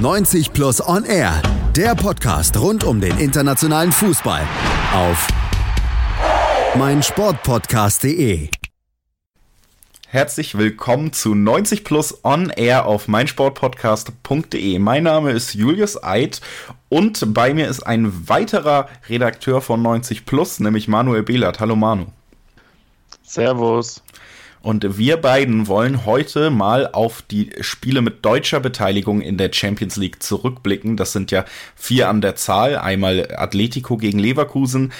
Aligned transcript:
90 0.00 0.54
Plus 0.54 0.80
On 0.88 1.04
Air, 1.04 1.42
der 1.76 1.94
Podcast 1.94 2.58
rund 2.58 2.84
um 2.84 3.02
den 3.02 3.18
internationalen 3.18 3.92
Fußball 3.92 4.48
auf 4.94 5.28
meinsportpodcast.de. 6.74 8.48
Herzlich 10.08 10.56
willkommen 10.56 11.12
zu 11.12 11.34
90 11.34 11.84
Plus 11.84 12.24
On 12.24 12.48
Air 12.48 12.86
auf 12.86 13.08
meinsportpodcast.de. 13.08 14.78
Mein 14.78 15.02
Name 15.02 15.32
ist 15.32 15.52
Julius 15.52 16.02
Eid 16.02 16.40
und 16.88 17.34
bei 17.34 17.52
mir 17.52 17.68
ist 17.68 17.82
ein 17.82 18.26
weiterer 18.26 18.88
Redakteur 19.10 19.60
von 19.60 19.82
90 19.82 20.24
Plus, 20.24 20.60
nämlich 20.60 20.88
Manuel 20.88 21.24
Behlert. 21.24 21.60
Hallo 21.60 21.76
Manu. 21.76 22.06
Servus. 23.22 24.02
Und 24.62 24.98
wir 24.98 25.16
beiden 25.16 25.68
wollen 25.68 26.04
heute 26.04 26.50
mal 26.50 26.86
auf 26.92 27.22
die 27.22 27.50
Spiele 27.60 28.02
mit 28.02 28.24
deutscher 28.24 28.60
Beteiligung 28.60 29.22
in 29.22 29.38
der 29.38 29.52
Champions 29.52 29.96
League 29.96 30.22
zurückblicken. 30.22 30.96
Das 30.96 31.12
sind 31.12 31.30
ja 31.30 31.46
vier 31.74 32.08
an 32.08 32.20
der 32.20 32.36
Zahl. 32.36 32.76
Einmal 32.76 33.28
Atletico 33.36 33.96
gegen 33.96 34.18
Leverkusen, 34.18 34.92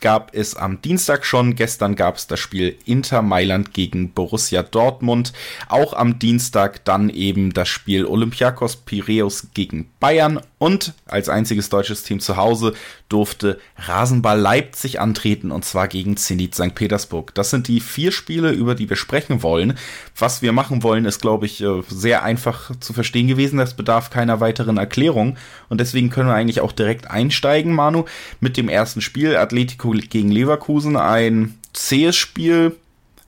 gab 0.00 0.34
es 0.34 0.56
am 0.56 0.82
Dienstag 0.82 1.24
schon. 1.24 1.54
Gestern 1.54 1.94
gab 1.94 2.16
es 2.16 2.26
das 2.26 2.40
Spiel 2.40 2.76
Inter 2.84 3.22
Mailand 3.22 3.72
gegen 3.72 4.12
Borussia 4.12 4.62
Dortmund. 4.62 5.32
Auch 5.68 5.92
am 5.92 6.18
Dienstag 6.18 6.84
dann 6.84 7.10
eben 7.10 7.52
das 7.52 7.68
Spiel 7.68 8.06
Olympiakos 8.06 8.76
Piraeus 8.76 9.48
gegen 9.54 9.90
Bayern. 10.00 10.40
Und 10.60 10.92
als 11.06 11.30
einziges 11.30 11.70
deutsches 11.70 12.02
Team 12.02 12.20
zu 12.20 12.36
Hause 12.36 12.74
durfte 13.08 13.58
Rasenball 13.78 14.38
Leipzig 14.38 15.00
antreten 15.00 15.52
und 15.52 15.64
zwar 15.64 15.88
gegen 15.88 16.18
Zenit 16.18 16.54
St. 16.54 16.74
Petersburg. 16.74 17.34
Das 17.34 17.48
sind 17.48 17.66
die 17.66 17.80
vier 17.80 18.12
Spiele, 18.12 18.50
über 18.50 18.74
die 18.74 18.90
wir 18.90 18.96
sprechen 18.96 19.42
wollen. 19.42 19.78
Was 20.18 20.42
wir 20.42 20.52
machen 20.52 20.82
wollen, 20.82 21.06
ist, 21.06 21.22
glaube 21.22 21.46
ich, 21.46 21.62
äh, 21.62 21.80
sehr 21.88 22.24
einfach 22.24 22.72
zu 22.78 22.92
verstehen 22.92 23.26
gewesen. 23.26 23.56
Das 23.56 23.72
bedarf 23.72 24.10
keiner 24.10 24.40
weiteren 24.40 24.76
Erklärung. 24.76 25.38
Und 25.70 25.80
deswegen 25.80 26.10
können 26.10 26.28
wir 26.28 26.34
eigentlich 26.34 26.60
auch 26.60 26.72
direkt 26.72 27.10
einsteigen, 27.10 27.74
Manu, 27.74 28.04
mit 28.40 28.58
dem 28.58 28.68
ersten 28.68 29.00
Spiel. 29.00 29.36
Atletico 29.36 29.92
gegen 29.92 30.30
Leverkusen. 30.30 30.98
Ein 30.98 31.58
zähes 31.72 32.16
Spiel, 32.16 32.76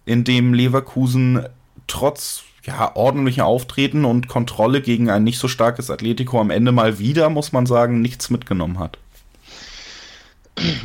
in 0.05 0.25
dem 0.25 0.53
Leverkusen 0.53 1.47
trotz 1.87 2.43
ja, 2.65 2.95
ordentlichen 2.95 3.43
Auftreten 3.43 4.05
und 4.05 4.29
Kontrolle 4.29 4.83
gegen 4.83 5.11
ein 5.11 5.25
nicht 5.25 5.39
so 5.39 5.49
starkes 5.49 5.91
Atletico 5.91 6.41
am 6.41 6.51
Ende 6.51 6.73
mal 6.73 6.99
wieder, 6.99 7.29
muss 7.29 7.53
man 7.53 7.67
sagen, 7.67 8.01
nichts 8.01 8.31
mitgenommen 8.31 8.79
hat. 8.79 8.99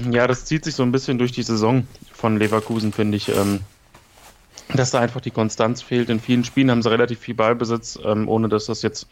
Ja, 0.10 0.28
das 0.28 0.46
zieht 0.46 0.64
sich 0.64 0.76
so 0.76 0.84
ein 0.84 0.92
bisschen 0.92 1.18
durch 1.18 1.32
die 1.32 1.44
Saison 1.44 1.86
von 2.12 2.38
Leverkusen, 2.38 2.94
finde 2.94 3.18
ich. 3.18 3.30
Ähm, 3.30 3.60
dass 4.74 4.92
da 4.92 5.00
einfach 5.00 5.22
die 5.22 5.32
Konstanz 5.32 5.82
fehlt. 5.82 6.10
In 6.10 6.20
vielen 6.20 6.44
Spielen 6.44 6.70
haben 6.72 6.82
sie 6.82 6.92
relativ 6.92 7.20
viel 7.20 7.36
Ballbesitz, 7.36 7.98
ähm, 8.04 8.28
ohne 8.28 8.50
dass 8.50 8.66
das 8.66 8.82
jetzt 8.82 9.08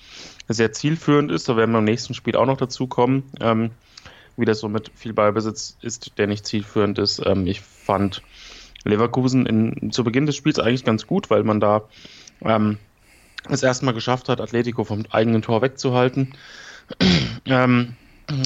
sehr 0.47 0.73
zielführend 0.73 1.31
ist. 1.31 1.47
Da 1.47 1.55
werden 1.55 1.71
wir 1.71 1.79
im 1.79 1.85
nächsten 1.85 2.13
Spiel 2.13 2.35
auch 2.35 2.45
noch 2.45 2.57
dazu 2.57 2.87
kommen, 2.87 3.23
ähm, 3.39 3.71
wie 4.37 4.45
das 4.45 4.59
so 4.59 4.67
mit 4.67 4.91
viel 4.95 5.13
Ballbesitz 5.13 5.77
ist, 5.81 6.17
der 6.17 6.27
nicht 6.27 6.45
zielführend 6.45 6.99
ist. 6.99 7.21
Ähm, 7.25 7.47
ich 7.47 7.61
fand 7.61 8.21
Leverkusen 8.83 9.45
in, 9.45 9.91
zu 9.91 10.03
Beginn 10.03 10.25
des 10.25 10.35
Spiels 10.35 10.59
eigentlich 10.59 10.83
ganz 10.83 11.07
gut, 11.07 11.29
weil 11.29 11.43
man 11.43 11.59
da 11.59 11.83
ähm, 12.41 12.77
es 13.49 13.63
erstmal 13.63 13.93
geschafft 13.93 14.29
hat, 14.29 14.41
Atletico 14.41 14.83
vom 14.83 15.03
eigenen 15.11 15.41
Tor 15.41 15.61
wegzuhalten. 15.61 16.33
ähm, 17.45 17.95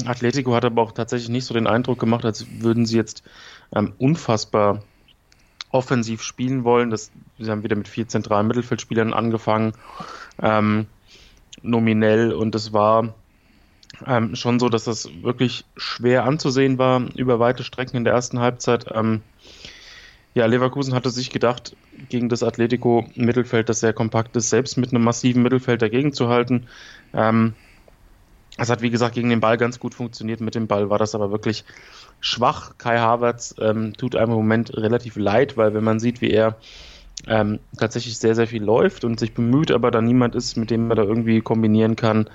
Atletico 0.06 0.54
hat 0.54 0.64
aber 0.64 0.82
auch 0.82 0.92
tatsächlich 0.92 1.30
nicht 1.30 1.46
so 1.46 1.54
den 1.54 1.66
Eindruck 1.66 1.98
gemacht, 1.98 2.24
als 2.24 2.46
würden 2.60 2.86
sie 2.86 2.96
jetzt 2.96 3.22
ähm, 3.74 3.94
unfassbar 3.98 4.82
offensiv 5.70 6.22
spielen 6.22 6.64
wollen. 6.64 6.90
Das, 6.90 7.10
sie 7.38 7.50
haben 7.50 7.62
wieder 7.62 7.76
mit 7.76 7.88
vier 7.88 8.08
zentralen 8.08 8.46
Mittelfeldspielern 8.46 9.14
angefangen, 9.14 9.72
ähm, 10.42 10.86
nominell, 11.62 12.32
und 12.32 12.54
es 12.54 12.72
war 12.72 13.14
ähm, 14.06 14.34
schon 14.34 14.58
so, 14.58 14.68
dass 14.68 14.84
das 14.84 15.08
wirklich 15.22 15.64
schwer 15.76 16.24
anzusehen 16.24 16.78
war 16.78 17.02
über 17.14 17.38
weite 17.38 17.64
Strecken 17.64 17.96
in 17.96 18.04
der 18.04 18.14
ersten 18.14 18.40
Halbzeit. 18.40 18.86
Ähm, 18.92 19.22
ja, 20.34 20.46
Leverkusen 20.46 20.94
hatte 20.94 21.10
sich 21.10 21.30
gedacht, 21.30 21.76
gegen 22.08 22.28
das 22.28 22.42
Atletico-Mittelfeld, 22.42 23.68
das 23.68 23.80
sehr 23.80 23.92
kompakt 23.92 24.36
ist, 24.36 24.50
selbst 24.50 24.76
mit 24.76 24.92
einem 24.92 25.02
massiven 25.02 25.42
Mittelfeld 25.42 25.82
dagegen 25.82 26.12
zu 26.12 26.28
halten. 26.28 26.66
Ähm, 27.12 27.54
es 28.56 28.68
hat, 28.70 28.82
wie 28.82 28.90
gesagt, 28.90 29.14
gegen 29.14 29.30
den 29.30 29.40
Ball 29.40 29.56
ganz 29.56 29.80
gut 29.80 29.94
funktioniert. 29.94 30.40
Mit 30.40 30.54
dem 30.54 30.66
Ball 30.66 30.90
war 30.90 30.98
das 30.98 31.14
aber 31.14 31.30
wirklich 31.30 31.64
schwach. 32.20 32.74
Kai 32.78 32.98
Havertz 32.98 33.54
ähm, 33.58 33.94
tut 33.96 34.14
einem 34.14 34.32
im 34.32 34.36
Moment 34.36 34.76
relativ 34.76 35.16
leid, 35.16 35.56
weil 35.56 35.74
wenn 35.74 35.84
man 35.84 35.98
sieht, 35.98 36.20
wie 36.20 36.30
er 36.30 36.56
ähm, 37.26 37.58
tatsächlich 37.78 38.18
sehr, 38.18 38.34
sehr 38.34 38.46
viel 38.46 38.62
läuft 38.62 39.04
und 39.04 39.18
sich 39.18 39.34
bemüht, 39.34 39.70
aber 39.70 39.90
da 39.90 40.00
niemand 40.00 40.34
ist, 40.34 40.56
mit 40.56 40.70
dem 40.70 40.88
man 40.88 40.96
da 40.96 41.02
irgendwie 41.02 41.40
kombinieren 41.40 41.96
kann 41.96 42.28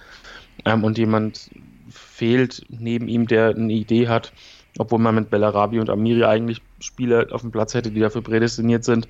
ähm, 0.66 0.84
und 0.84 0.98
jemand 0.98 1.50
fehlt 1.90 2.66
neben 2.70 3.08
ihm, 3.08 3.28
der 3.28 3.50
eine 3.50 3.74
Idee 3.74 4.08
hat, 4.08 4.34
obwohl 4.78 5.00
man 5.00 5.16
mit 5.16 5.30
Bellarabi 5.30 5.80
und 5.80 5.90
Amiri 5.90 6.26
eigentlich 6.26 6.62
Spieler 6.80 7.28
auf 7.32 7.42
dem 7.42 7.52
Platz 7.52 7.74
hätte, 7.74 7.92
die 7.92 8.00
dafür 8.00 8.22
prädestiniert 8.22 8.84
sind. 8.84 9.08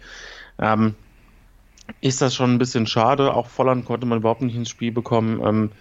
Ähm, 0.59 0.95
ist 2.01 2.21
das 2.21 2.35
schon 2.35 2.53
ein 2.53 2.57
bisschen 2.57 2.87
schade. 2.87 3.33
Auch 3.33 3.47
Volland 3.47 3.85
konnte 3.85 4.05
man 4.05 4.19
überhaupt 4.19 4.41
nicht 4.41 4.55
ins 4.55 4.69
Spiel 4.69 4.91
bekommen. 4.91 5.41
Ähm, 5.43 5.71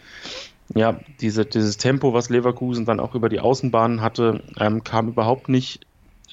ja, 0.74 0.98
diese, 1.20 1.44
dieses 1.44 1.76
Tempo, 1.76 2.14
was 2.14 2.30
Leverkusen 2.30 2.84
dann 2.84 3.00
auch 3.00 3.14
über 3.14 3.28
die 3.28 3.40
Außenbahnen 3.40 4.00
hatte, 4.00 4.42
ähm, 4.58 4.82
kam 4.82 5.08
überhaupt 5.08 5.48
nicht 5.48 5.86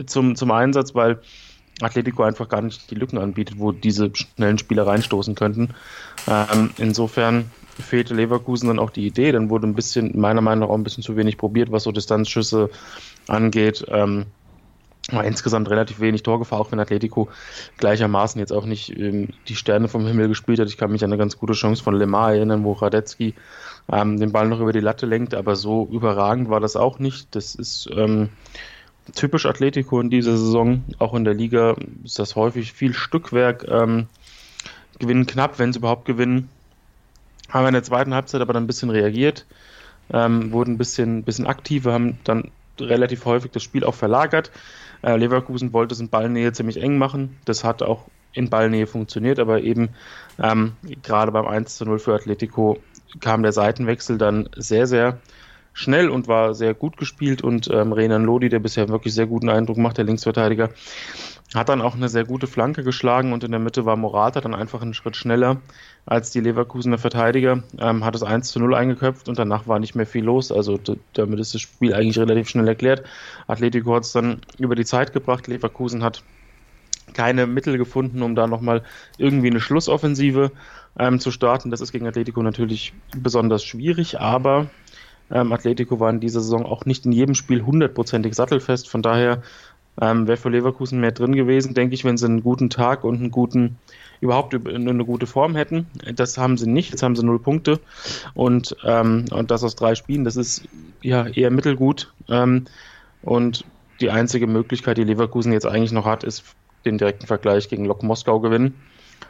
zum, 0.05 0.35
zum 0.35 0.51
Einsatz, 0.51 0.95
weil 0.95 1.21
Atletico 1.81 2.23
einfach 2.23 2.47
gar 2.47 2.61
nicht 2.61 2.89
die 2.91 2.95
Lücken 2.95 3.17
anbietet, 3.17 3.59
wo 3.59 3.71
diese 3.71 4.11
schnellen 4.15 4.57
Spieler 4.57 4.87
reinstoßen 4.87 5.35
könnten. 5.35 5.73
Ähm, 6.27 6.71
insofern 6.77 7.51
fehlte 7.81 8.13
Leverkusen 8.13 8.67
dann 8.67 8.79
auch 8.79 8.89
die 8.89 9.05
Idee. 9.05 9.31
Dann 9.31 9.49
wurde 9.49 9.67
ein 9.67 9.75
bisschen, 9.75 10.19
meiner 10.19 10.41
Meinung 10.41 10.67
nach, 10.67 10.73
auch 10.73 10.77
ein 10.77 10.83
bisschen 10.83 11.03
zu 11.03 11.15
wenig 11.17 11.37
probiert, 11.37 11.71
was 11.71 11.83
so 11.83 11.91
Distanzschüsse 11.91 12.69
angeht. 13.27 13.85
Ähm, 13.89 14.25
war 15.09 15.25
insgesamt 15.25 15.69
relativ 15.69 15.99
wenig 15.99 16.23
Torgefahr, 16.23 16.59
auch 16.59 16.71
wenn 16.71 16.79
Atletico 16.79 17.29
gleichermaßen 17.77 18.39
jetzt 18.39 18.53
auch 18.53 18.65
nicht 18.65 18.97
ähm, 18.97 19.29
die 19.47 19.55
Sterne 19.55 19.87
vom 19.87 20.05
Himmel 20.05 20.27
gespielt 20.27 20.59
hat. 20.59 20.67
Ich 20.67 20.77
kann 20.77 20.91
mich 20.91 21.03
an 21.03 21.11
eine 21.11 21.17
ganz 21.17 21.37
gute 21.37 21.53
Chance 21.53 21.83
von 21.83 21.95
Lemar 21.95 22.33
erinnern, 22.33 22.63
wo 22.63 22.73
Radetzky 22.73 23.33
ähm, 23.91 24.19
den 24.19 24.31
Ball 24.31 24.47
noch 24.47 24.59
über 24.59 24.73
die 24.73 24.79
Latte 24.79 25.05
lenkt, 25.05 25.33
aber 25.33 25.55
so 25.55 25.87
überragend 25.91 26.49
war 26.49 26.59
das 26.59 26.75
auch 26.75 26.99
nicht. 26.99 27.35
Das 27.35 27.55
ist 27.55 27.89
ähm, 27.95 28.29
typisch 29.15 29.45
Atletico 29.45 29.99
in 29.99 30.09
dieser 30.09 30.37
Saison. 30.37 30.83
Auch 30.99 31.13
in 31.13 31.25
der 31.25 31.33
Liga 31.33 31.75
ist 32.03 32.19
das 32.19 32.35
häufig 32.35 32.73
viel 32.73 32.93
Stückwerk. 32.93 33.65
Ähm, 33.67 34.07
gewinnen 34.99 35.25
knapp, 35.25 35.59
wenn 35.59 35.73
sie 35.73 35.79
überhaupt 35.79 36.05
gewinnen. 36.05 36.49
Haben 37.51 37.67
in 37.67 37.73
der 37.73 37.83
zweiten 37.83 38.13
Halbzeit 38.13 38.41
aber 38.41 38.53
dann 38.53 38.63
ein 38.63 38.67
bisschen 38.67 38.89
reagiert, 38.89 39.45
ähm, 40.11 40.51
wurden 40.51 40.73
ein 40.73 40.77
bisschen, 40.77 41.23
bisschen 41.23 41.47
aktiver, 41.47 41.93
haben 41.93 42.17
dann 42.23 42.51
relativ 42.79 43.25
häufig 43.25 43.51
das 43.51 43.63
Spiel 43.63 43.83
auch 43.83 43.95
verlagert. 43.95 44.51
Äh, 45.03 45.17
Leverkusen 45.17 45.73
wollte 45.73 45.93
es 45.93 45.99
in 45.99 46.09
Ballnähe 46.09 46.53
ziemlich 46.53 46.81
eng 46.81 46.97
machen. 46.97 47.37
Das 47.45 47.63
hat 47.63 47.81
auch 47.83 48.07
in 48.33 48.49
Ballnähe 48.49 48.87
funktioniert, 48.87 49.39
aber 49.39 49.61
eben 49.61 49.89
ähm, 50.41 50.73
gerade 51.03 51.31
beim 51.31 51.47
1 51.47 51.77
zu 51.77 51.85
0 51.85 51.99
für 51.99 52.15
Atletico 52.15 52.77
kam 53.19 53.43
der 53.43 53.51
Seitenwechsel 53.51 54.17
dann 54.17 54.49
sehr, 54.55 54.87
sehr 54.87 55.19
schnell 55.73 56.09
und 56.09 56.27
war 56.27 56.53
sehr 56.53 56.73
gut 56.73 56.97
gespielt 56.97 57.41
und 57.41 57.69
ähm, 57.69 57.93
Renan 57.93 58.23
Lodi, 58.23 58.49
der 58.49 58.59
bisher 58.59 58.89
wirklich 58.89 59.13
sehr 59.13 59.27
guten 59.27 59.49
Eindruck 59.49 59.77
macht, 59.77 59.97
der 59.97 60.05
Linksverteidiger, 60.05 60.69
hat 61.53 61.69
dann 61.69 61.81
auch 61.81 61.95
eine 61.95 62.07
sehr 62.07 62.23
gute 62.23 62.47
Flanke 62.47 62.83
geschlagen 62.83 63.33
und 63.33 63.43
in 63.43 63.51
der 63.51 63.59
Mitte 63.59 63.85
war 63.85 63.97
Morata 63.97 64.39
dann 64.39 64.55
einfach 64.55 64.81
einen 64.81 64.93
Schritt 64.93 65.15
schneller 65.15 65.57
als 66.05 66.31
die 66.31 66.39
Leverkusener 66.39 66.97
Verteidiger, 66.97 67.63
ähm, 67.77 68.03
hat 68.03 68.15
es 68.15 68.23
1 68.23 68.51
zu 68.51 68.59
0 68.59 68.73
eingeköpft 68.73 69.29
und 69.29 69.37
danach 69.37 69.67
war 69.67 69.79
nicht 69.79 69.95
mehr 69.95 70.05
viel 70.05 70.23
los. 70.23 70.51
Also 70.51 70.79
damit 71.13 71.39
ist 71.39 71.53
das 71.53 71.61
Spiel 71.61 71.93
eigentlich 71.93 72.17
relativ 72.17 72.49
schnell 72.49 72.67
erklärt. 72.67 73.03
Atletico 73.47 73.95
hat 73.95 74.03
es 74.03 74.13
dann 74.13 74.41
über 74.57 74.75
die 74.75 74.85
Zeit 74.85 75.13
gebracht. 75.13 75.47
Leverkusen 75.47 76.03
hat 76.03 76.23
keine 77.13 77.45
Mittel 77.45 77.77
gefunden, 77.77 78.21
um 78.21 78.35
da 78.35 78.47
nochmal 78.47 78.83
irgendwie 79.17 79.49
eine 79.49 79.59
Schlussoffensive 79.59 80.51
ähm, 80.97 81.19
zu 81.19 81.31
starten. 81.31 81.69
Das 81.69 81.81
ist 81.81 81.91
gegen 81.91 82.07
Atletico 82.07 82.41
natürlich 82.41 82.93
besonders 83.15 83.63
schwierig, 83.63 84.19
aber 84.19 84.69
ähm, 85.29 85.51
Atletico 85.51 85.99
war 85.99 86.09
in 86.09 86.19
dieser 86.19 86.41
Saison 86.41 86.65
auch 86.65 86.85
nicht 86.85 87.05
in 87.05 87.11
jedem 87.11 87.35
Spiel 87.35 87.63
hundertprozentig 87.63 88.33
sattelfest. 88.33 88.89
Von 88.89 89.01
daher 89.01 89.43
ähm, 89.99 90.27
wäre 90.27 90.37
für 90.37 90.49
Leverkusen 90.49 90.99
mehr 90.99 91.11
drin 91.11 91.35
gewesen, 91.35 91.73
denke 91.73 91.95
ich, 91.95 92.05
wenn 92.05 92.17
sie 92.17 92.25
einen 92.25 92.43
guten 92.43 92.69
Tag 92.69 93.03
und 93.03 93.19
einen 93.19 93.31
guten, 93.31 93.77
überhaupt 94.21 94.53
eine 94.53 95.05
gute 95.05 95.27
Form 95.27 95.55
hätten. 95.55 95.87
Das 96.15 96.37
haben 96.37 96.57
sie 96.57 96.69
nicht. 96.69 96.91
Jetzt 96.91 97.03
haben 97.03 97.15
sie 97.15 97.25
null 97.25 97.39
Punkte 97.39 97.79
und, 98.33 98.75
ähm, 98.85 99.25
und 99.31 99.51
das 99.51 99.63
aus 99.63 99.75
drei 99.75 99.95
Spielen. 99.95 100.23
Das 100.23 100.35
ist 100.35 100.63
ja 101.01 101.27
eher 101.27 101.51
mittelgut. 101.51 102.13
Ähm, 102.29 102.65
und 103.21 103.65
die 103.99 104.09
einzige 104.09 104.47
Möglichkeit, 104.47 104.97
die 104.97 105.03
Leverkusen 105.03 105.51
jetzt 105.51 105.65
eigentlich 105.65 105.91
noch 105.91 106.05
hat, 106.05 106.23
ist 106.23 106.43
den 106.85 106.97
direkten 106.97 107.27
Vergleich 107.27 107.69
gegen 107.69 107.85
Lok 107.85 108.01
Moskau 108.03 108.39
gewinnen 108.39 108.75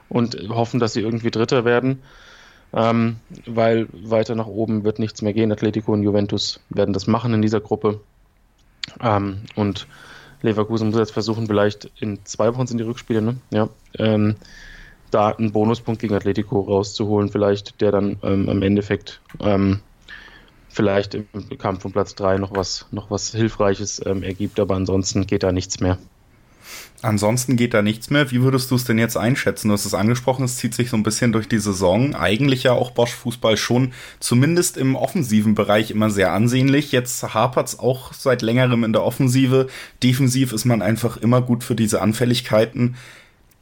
und 0.07 0.37
hoffen, 0.49 0.79
dass 0.79 0.93
sie 0.93 1.01
irgendwie 1.01 1.31
Dritter 1.31 1.65
werden. 1.65 2.01
Ähm, 2.73 3.17
weil 3.45 3.87
weiter 3.91 4.35
nach 4.35 4.47
oben 4.47 4.85
wird 4.85 4.97
nichts 4.97 5.21
mehr 5.21 5.33
gehen. 5.33 5.51
Atletico 5.51 5.91
und 5.91 6.03
Juventus 6.03 6.61
werden 6.69 6.93
das 6.93 7.05
machen 7.05 7.33
in 7.33 7.41
dieser 7.41 7.59
Gruppe. 7.59 7.99
Ähm, 9.01 9.41
und 9.55 9.87
Leverkusen 10.41 10.89
muss 10.89 10.99
jetzt 10.99 11.11
versuchen, 11.11 11.47
vielleicht 11.47 11.91
in 11.99 12.25
zwei 12.25 12.53
Wochen 12.53 12.67
sind 12.67 12.77
die 12.77 12.83
Rückspiele, 12.83 13.21
ne? 13.21 13.37
Ja. 13.51 13.69
Ähm, 13.97 14.35
da 15.11 15.29
einen 15.29 15.51
Bonuspunkt 15.51 16.01
gegen 16.01 16.15
Atletico 16.15 16.61
rauszuholen, 16.61 17.29
vielleicht, 17.29 17.81
der 17.81 17.91
dann 17.91 18.17
ähm, 18.23 18.47
im 18.47 18.61
Endeffekt 18.61 19.19
ähm, 19.41 19.81
vielleicht 20.69 21.15
im 21.15 21.27
Kampf 21.57 21.83
um 21.85 21.91
Platz 21.91 22.15
3 22.15 22.37
noch 22.37 22.55
was, 22.55 22.87
noch 22.91 23.11
was 23.11 23.31
Hilfreiches 23.31 24.01
ähm, 24.05 24.23
ergibt, 24.23 24.59
aber 24.59 24.75
ansonsten 24.75 25.27
geht 25.27 25.43
da 25.43 25.51
nichts 25.51 25.81
mehr. 25.81 25.97
Ansonsten 27.01 27.55
geht 27.55 27.73
da 27.73 27.81
nichts 27.81 28.11
mehr. 28.11 28.29
Wie 28.29 28.41
würdest 28.43 28.69
du 28.69 28.75
es 28.75 28.83
denn 28.83 28.99
jetzt 28.99 29.17
einschätzen? 29.17 29.69
Du 29.69 29.73
hast 29.73 29.85
es 29.85 29.95
angesprochen, 29.95 30.45
es 30.45 30.57
zieht 30.57 30.75
sich 30.75 30.91
so 30.91 30.97
ein 30.97 31.03
bisschen 31.03 31.31
durch 31.31 31.47
die 31.47 31.57
Saison. 31.57 32.13
Eigentlich 32.13 32.63
ja 32.63 32.73
auch 32.73 32.91
Bosch 32.91 33.13
Fußball 33.13 33.57
schon 33.57 33.93
zumindest 34.19 34.77
im 34.77 34.95
offensiven 34.95 35.55
Bereich 35.55 35.89
immer 35.89 36.11
sehr 36.11 36.31
ansehnlich. 36.31 36.91
Jetzt 36.91 37.33
hapert 37.33 37.69
es 37.69 37.79
auch 37.79 38.13
seit 38.13 38.43
längerem 38.43 38.83
in 38.83 38.93
der 38.93 39.03
Offensive. 39.03 39.67
Defensiv 40.03 40.53
ist 40.53 40.65
man 40.65 40.83
einfach 40.83 41.17
immer 41.17 41.41
gut 41.41 41.63
für 41.63 41.75
diese 41.75 42.01
Anfälligkeiten. 42.01 42.95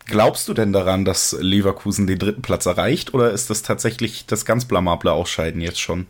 Glaubst 0.06 0.50
du 0.50 0.54
denn 0.54 0.74
daran, 0.74 1.06
dass 1.06 1.38
Leverkusen 1.40 2.08
den 2.08 2.20
dritten 2.20 2.42
Platz 2.42 2.66
erreicht 2.66 3.14
oder 3.14 3.32
ist 3.32 3.50
das 3.50 3.62
tatsächlich 3.62 4.26
das 4.26 4.44
ganz 4.44 4.66
blamable 4.66 5.14
Ausscheiden 5.14 5.62
jetzt 5.62 5.80
schon? 5.80 6.08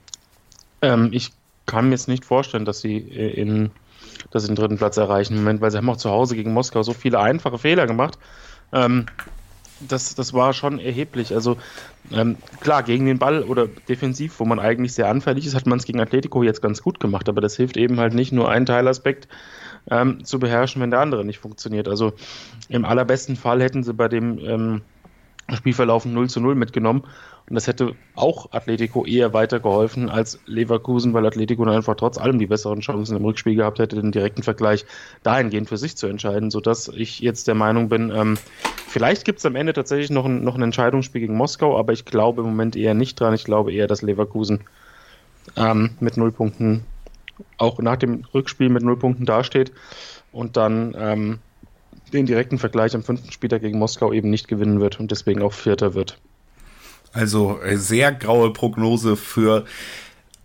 Ähm, 0.81 1.10
ich 1.12 1.31
kann 1.66 1.86
mir 1.86 1.92
jetzt 1.92 2.07
nicht 2.07 2.25
vorstellen, 2.25 2.66
dass 2.66 2.80
sie 2.80 2.98
äh, 2.98 3.30
in 3.40 3.72
dass 4.31 4.44
sie 4.44 4.50
den 4.50 4.56
dritten 4.56 4.77
Platz 4.77 4.98
erreichen 4.98 5.33
im 5.33 5.39
Moment, 5.39 5.62
weil 5.62 5.71
sie 5.71 5.77
haben 5.77 5.89
auch 5.89 5.98
zu 5.98 6.10
Hause 6.10 6.36
gegen 6.36 6.54
Moskau 6.54 6.83
so 6.83 6.94
viele 6.94 7.19
einfache 7.19 7.57
Fehler 7.57 7.88
gemacht. 7.88 8.18
Ähm, 8.74 9.06
das, 9.88 10.16
das 10.16 10.33
war 10.33 10.54
schon 10.54 10.80
erheblich. 10.80 11.33
Also 11.33 11.57
ähm, 12.12 12.38
klar, 12.60 12.83
gegen 12.83 13.06
den 13.06 13.19
Ball 13.19 13.44
oder 13.44 13.68
defensiv, 13.68 14.39
wo 14.39 14.45
man 14.45 14.60
eigentlich 14.60 14.94
sehr 14.94 15.07
anfällig 15.07 15.45
ist, 15.45 15.56
hat 15.56 15.66
man 15.66 15.80
es 15.80 15.86
gegen 15.86 16.00
Atletico 16.00 16.44
jetzt 16.44 16.62
ganz 16.62 16.81
gut 16.81 17.00
gemacht, 17.00 17.30
aber 17.30 17.42
das 17.42 17.56
hilft 17.56 17.77
eben 17.77 18.00
halt 18.00 18.13
nicht 18.13 18.31
nur 18.31 18.50
einen 18.50 18.66
Teilaspekt 18.66 19.27
ähm, 19.89 20.24
zu 20.25 20.39
beherrschen, 20.39 20.81
wenn 20.81 20.92
der 20.92 21.00
andere 21.00 21.24
nicht 21.24 21.39
funktioniert. 21.39 21.88
Also 21.88 22.13
im 22.68 22.86
allerbesten 22.86 23.36
Fall 23.36 23.62
hätten 23.62 23.83
sie 23.83 23.94
bei 23.94 24.07
dem 24.07 24.39
ähm, 24.39 24.81
Spielverlauf 25.57 26.06
0 26.06 26.30
zu 26.30 26.40
0 26.40 26.56
mitgenommen. 26.56 27.04
Und 27.50 27.56
das 27.56 27.66
hätte 27.66 27.96
auch 28.16 28.51
Atletico 28.51 29.06
eher 29.06 29.34
weitergeholfen 29.34 30.10
als 30.10 30.40
Leverkusen, 30.46 31.13
weil 31.13 31.25
Atletico 31.25 31.66
dann 31.66 31.75
einfach 31.75 31.96
trotz 31.96 32.18
allem 32.18 32.38
die 32.38 32.46
besseren 32.46 32.81
Chancen 32.81 33.18
im 33.18 33.25
Rückspiel 33.25 33.56
gehabt 33.56 33.80
hätte, 33.80 33.96
den 33.96 34.12
direkten 34.12 34.44
Vergleich 34.44 34.86
dahingehend 35.24 35.68
für 35.68 35.78
sich 35.78 35.98
zu 35.98 36.06
entscheiden, 36.07 36.51
sodass 36.51 36.90
ich 36.90 37.19
jetzt 37.19 37.48
der 37.48 37.56
Meinung 37.56 37.90
bin, 37.90 38.12
ähm, 38.13 38.38
vielleicht 38.88 39.25
gibt 39.25 39.40
es 39.40 39.46
am 39.46 39.56
Ende 39.56 39.74
tatsächlich 39.74 40.12
noch 40.12 40.25
ein, 40.25 40.44
noch 40.44 40.56
ein 40.56 40.62
Entscheidungsspiel 40.62 41.22
gegen 41.22 41.36
Moskau, 41.36 41.78
aber 41.78 41.94
ich 41.94 42.06
glaube 42.06 42.42
im 42.42 42.48
Moment 42.48 42.75
eher 42.75 42.94
nicht 42.94 43.19
dran. 43.19 43.34
Ich 43.34 43.45
glaube 43.45 43.74
eher, 43.74 43.88
dass 43.88 44.04
Leverkusen 44.04 44.62
ähm, 45.56 45.92
mit 46.00 46.18
null 46.18 46.31
Punkten 46.31 46.84
auch 47.57 47.80
nach 47.80 47.98
dem 47.98 48.25
Rückspiel 48.34 48.69
mit 48.69 48.84
null 48.84 48.98
Punkten 48.98 49.25
dasteht 49.25 49.72
und 50.31 50.57
dann 50.57 50.95
ähm, 50.98 51.40
den 52.09 52.25
direkten 52.25 52.57
Vergleich 52.57 52.95
am 52.95 53.03
fünften 53.03 53.31
Spieltag 53.31 53.61
gegen 53.61 53.79
Moskau 53.79 54.13
eben 54.13 54.29
nicht 54.29 54.47
gewinnen 54.47 54.79
wird 54.79 55.00
und 55.00 55.11
deswegen 55.11 55.41
auch 55.41 55.53
Vierter 55.53 55.94
wird. 55.94 56.19
Also 57.11 57.59
äh, 57.61 57.77
sehr 57.77 58.11
graue 58.11 58.53
Prognose 58.53 59.15
für 59.15 59.65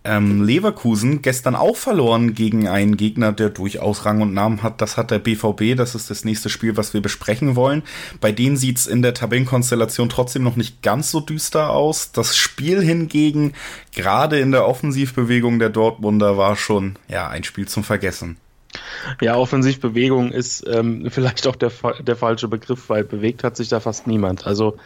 ähm, 0.05 0.43
Leverkusen. 0.43 1.21
Gestern 1.21 1.55
auch 1.55 1.75
verloren 1.75 2.33
gegen 2.33 2.67
einen 2.67 2.95
Gegner, 2.95 3.31
der 3.33 3.49
durchaus 3.49 4.05
Rang 4.05 4.21
und 4.21 4.33
Namen 4.33 4.63
hat. 4.63 4.81
Das 4.81 4.97
hat 4.97 5.11
der 5.11 5.19
BVB. 5.19 5.75
Das 5.75 5.95
ist 5.95 6.09
das 6.09 6.23
nächste 6.23 6.49
Spiel, 6.49 6.77
was 6.77 6.93
wir 6.93 7.01
besprechen 7.01 7.55
wollen. 7.55 7.83
Bei 8.21 8.31
denen 8.31 8.55
sieht's 8.55 8.87
in 8.87 9.01
der 9.01 9.13
Tabellenkonstellation 9.13 10.09
trotzdem 10.09 10.43
noch 10.43 10.55
nicht 10.55 10.81
ganz 10.81 11.11
so 11.11 11.19
düster 11.19 11.71
aus. 11.71 12.11
Das 12.11 12.37
Spiel 12.37 12.81
hingegen, 12.81 13.53
gerade 13.93 14.39
in 14.39 14.51
der 14.51 14.67
Offensivbewegung 14.67 15.59
der 15.59 15.69
Dortmunder, 15.69 16.37
war 16.37 16.55
schon 16.55 16.97
ja 17.07 17.27
ein 17.27 17.43
Spiel 17.43 17.67
zum 17.67 17.83
Vergessen. 17.83 18.37
Ja, 19.21 19.35
Offensivbewegung 19.35 20.31
ist 20.31 20.65
ähm, 20.67 21.07
vielleicht 21.09 21.47
auch 21.47 21.55
der, 21.55 21.71
der 21.99 22.15
falsche 22.15 22.47
Begriff, 22.47 22.89
weil 22.89 23.03
bewegt 23.03 23.43
hat 23.43 23.57
sich 23.57 23.69
da 23.69 23.79
fast 23.79 24.07
niemand. 24.07 24.45
Also 24.45 24.77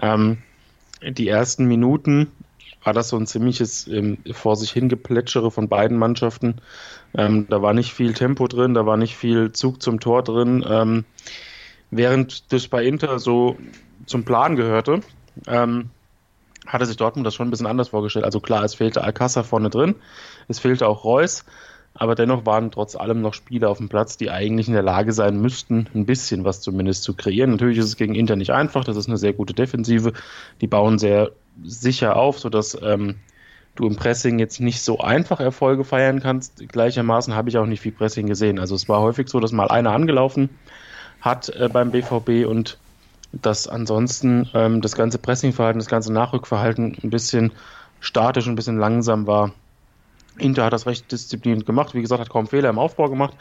ähm, 0.00 0.38
die 1.02 1.28
ersten 1.28 1.66
Minuten 1.66 2.28
war 2.84 2.92
das 2.92 3.08
so 3.08 3.16
ein 3.16 3.26
ziemliches 3.26 3.86
ähm, 3.88 4.18
vor 4.32 4.56
sich 4.56 4.70
hingeplätschere 4.70 5.50
von 5.50 5.68
beiden 5.68 5.98
Mannschaften. 5.98 6.56
Ähm, 7.14 7.46
da 7.48 7.60
war 7.62 7.74
nicht 7.74 7.92
viel 7.92 8.14
Tempo 8.14 8.46
drin, 8.46 8.74
da 8.74 8.86
war 8.86 8.96
nicht 8.96 9.16
viel 9.16 9.52
Zug 9.52 9.82
zum 9.82 10.00
Tor 10.00 10.22
drin. 10.22 10.64
Ähm, 10.68 11.04
während 11.90 12.52
das 12.52 12.68
bei 12.68 12.84
Inter 12.84 13.18
so 13.18 13.56
zum 14.06 14.24
Plan 14.24 14.56
gehörte, 14.56 15.00
ähm, 15.46 15.90
hatte 16.66 16.86
sich 16.86 16.96
Dortmund 16.96 17.26
das 17.26 17.34
schon 17.34 17.48
ein 17.48 17.50
bisschen 17.50 17.66
anders 17.66 17.88
vorgestellt. 17.88 18.24
Also 18.24 18.40
klar, 18.40 18.64
es 18.64 18.74
fehlte 18.74 19.02
Alcázar 19.02 19.44
vorne 19.44 19.70
drin, 19.70 19.94
es 20.48 20.58
fehlte 20.58 20.86
auch 20.86 21.04
Reus, 21.04 21.44
aber 21.98 22.14
dennoch 22.14 22.46
waren 22.46 22.70
trotz 22.70 22.94
allem 22.94 23.20
noch 23.20 23.34
Spieler 23.34 23.70
auf 23.70 23.78
dem 23.78 23.88
Platz, 23.88 24.16
die 24.16 24.30
eigentlich 24.30 24.68
in 24.68 24.74
der 24.74 24.82
Lage 24.82 25.12
sein 25.12 25.40
müssten, 25.40 25.88
ein 25.94 26.06
bisschen 26.06 26.44
was 26.44 26.60
zumindest 26.60 27.02
zu 27.02 27.14
kreieren. 27.14 27.50
Natürlich 27.50 27.78
ist 27.78 27.86
es 27.86 27.96
gegen 27.96 28.14
Inter 28.14 28.36
nicht 28.36 28.52
einfach, 28.52 28.84
das 28.84 28.96
ist 28.96 29.08
eine 29.08 29.18
sehr 29.18 29.32
gute 29.32 29.52
Defensive. 29.52 30.12
Die 30.60 30.68
bauen 30.68 30.98
sehr 30.98 31.32
sicher 31.64 32.16
auf, 32.16 32.38
sodass 32.38 32.78
ähm, 32.82 33.16
du 33.74 33.86
im 33.86 33.96
Pressing 33.96 34.38
jetzt 34.38 34.60
nicht 34.60 34.80
so 34.80 34.98
einfach 34.98 35.40
Erfolge 35.40 35.84
feiern 35.84 36.20
kannst. 36.20 36.68
Gleichermaßen 36.68 37.34
habe 37.34 37.48
ich 37.48 37.58
auch 37.58 37.66
nicht 37.66 37.80
viel 37.80 37.92
Pressing 37.92 38.26
gesehen. 38.26 38.58
Also 38.58 38.74
es 38.74 38.88
war 38.88 39.00
häufig 39.00 39.28
so, 39.28 39.40
dass 39.40 39.52
mal 39.52 39.68
einer 39.68 39.92
angelaufen 39.92 40.50
hat 41.20 41.48
äh, 41.48 41.68
beim 41.68 41.90
BVB 41.90 42.46
und 42.46 42.78
dass 43.32 43.66
ansonsten 43.66 44.48
ähm, 44.54 44.80
das 44.80 44.94
ganze 44.94 45.18
Pressingverhalten, 45.18 45.80
das 45.80 45.88
ganze 45.88 46.12
Nachrückverhalten 46.12 46.96
ein 47.02 47.10
bisschen 47.10 47.52
statisch, 48.00 48.46
ein 48.46 48.54
bisschen 48.54 48.78
langsam 48.78 49.26
war. 49.26 49.52
Inter 50.38 50.64
hat 50.64 50.72
das 50.72 50.86
recht 50.86 51.10
diszipliniert 51.10 51.66
gemacht, 51.66 51.94
wie 51.94 52.00
gesagt, 52.00 52.20
hat 52.20 52.30
kaum 52.30 52.46
Fehler 52.46 52.70
im 52.70 52.78
Aufbau 52.78 53.08
gemacht 53.08 53.34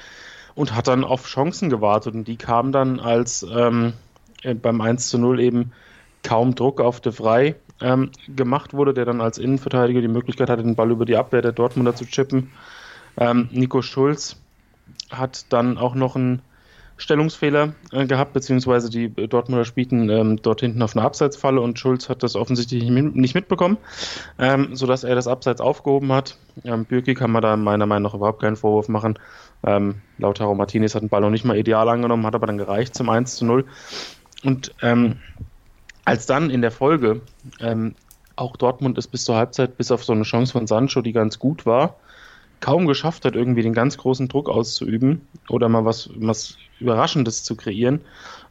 und 0.56 0.76
hat 0.76 0.88
dann 0.88 1.04
auf 1.04 1.28
Chancen 1.28 1.70
gewartet. 1.70 2.16
Und 2.16 2.28
die 2.28 2.38
kamen 2.38 2.72
dann, 2.72 3.00
als 3.00 3.46
ähm, 3.50 3.94
äh, 4.44 4.54
beim 4.54 4.82
1 4.82 5.10
zu 5.10 5.18
0 5.18 5.40
eben 5.40 5.72
kaum 6.24 6.56
Druck 6.56 6.82
auf 6.82 7.00
De 7.00 7.12
Vrij 7.12 7.56
ähm, 7.80 8.12
gemacht 8.36 8.74
wurde, 8.74 8.94
der 8.94 9.06
dann 9.06 9.22
als 9.22 9.38
Innenverteidiger 9.38 10.02
die 10.02 10.08
Möglichkeit 10.08 10.50
hatte, 10.50 10.64
den 10.64 10.76
Ball 10.76 10.92
über 10.92 11.06
die 11.06 11.16
Abwehr 11.16 11.42
der 11.42 11.52
Dortmunder 11.52 11.96
zu 11.96 12.06
chippen. 12.06 12.52
Ähm, 13.18 13.50
Nico 13.52 13.82
Schulz 13.82 14.38
hat 15.10 15.52
dann 15.54 15.78
auch 15.78 15.96
noch 15.96 16.16
einen 16.16 16.42
Stellungsfehler 16.98 17.74
äh, 17.92 18.06
gehabt, 18.06 18.34
beziehungsweise 18.34 18.90
die 18.90 19.10
Dortmunder 19.10 19.66
spielten 19.66 20.10
ähm, 20.10 20.42
dort 20.42 20.62
hinten 20.62 20.82
auf 20.82 20.96
einer 20.96 21.06
Abseitsfalle 21.06 21.62
und 21.62 21.78
Schulz 21.80 22.10
hat 22.10 22.24
das 22.24 22.36
offensichtlich 22.36 22.84
nicht 22.90 23.36
mitbekommen, 23.36 23.78
ähm, 24.40 24.76
sodass 24.76 25.04
er 25.04 25.16
das 25.16 25.28
Abseits 25.28 25.62
aufgehoben 25.62 26.12
hat. 26.12 26.38
Ähm, 26.64 26.86
Bürki 26.86 27.14
kann 27.14 27.32
man 27.32 27.44
da 27.44 27.56
meiner 27.56 27.86
Meinung 27.86 28.04
nach 28.04 28.16
überhaupt 28.16 28.42
keinen 28.42 28.56
Vorwurf 28.56 28.90
machen. 28.90 29.20
Ähm, 29.64 30.02
Lautaro 30.18 30.56
Martinez 30.56 30.96
hat 30.96 31.04
den 31.04 31.10
Ball 31.10 31.22
noch 31.22 31.30
nicht 31.30 31.46
mal 31.46 31.58
ideal 31.58 31.88
angenommen, 31.88 32.26
hat 32.26 32.36
aber 32.36 32.48
dann 32.48 32.58
gereicht 32.58 32.96
zum 32.96 33.10
1 33.10 33.36
zu 33.36 33.46
0. 33.46 33.66
Und 34.44 34.74
ähm, 34.82 35.18
als 36.06 36.26
dann 36.26 36.50
in 36.50 36.62
der 36.62 36.72
Folge 36.72 37.22
ähm, 37.60 37.96
auch 38.36 38.56
Dortmund 38.56 38.98
ist 38.98 39.08
bis 39.08 39.24
zur 39.24 39.36
Halbzeit, 39.36 39.78
bis 39.78 39.92
auf 39.92 40.04
so 40.04 40.14
eine 40.14 40.24
Chance 40.24 40.54
von 40.54 40.68
Sancho, 40.68 41.02
die 41.02 41.12
ganz 41.12 41.40
gut 41.40 41.66
war, 41.66 41.96
kaum 42.60 42.88
geschafft 42.88 43.26
hat, 43.26 43.36
irgendwie 43.36 43.62
den 43.62 43.74
ganz 43.74 43.98
großen 43.98 44.28
Druck 44.28 44.50
auszuüben 44.50 45.22
oder 45.50 45.70
mal 45.70 45.86
was, 45.86 46.10
was 46.16 46.58
Überraschendes 46.80 47.44
zu 47.44 47.56
kreieren, 47.56 48.02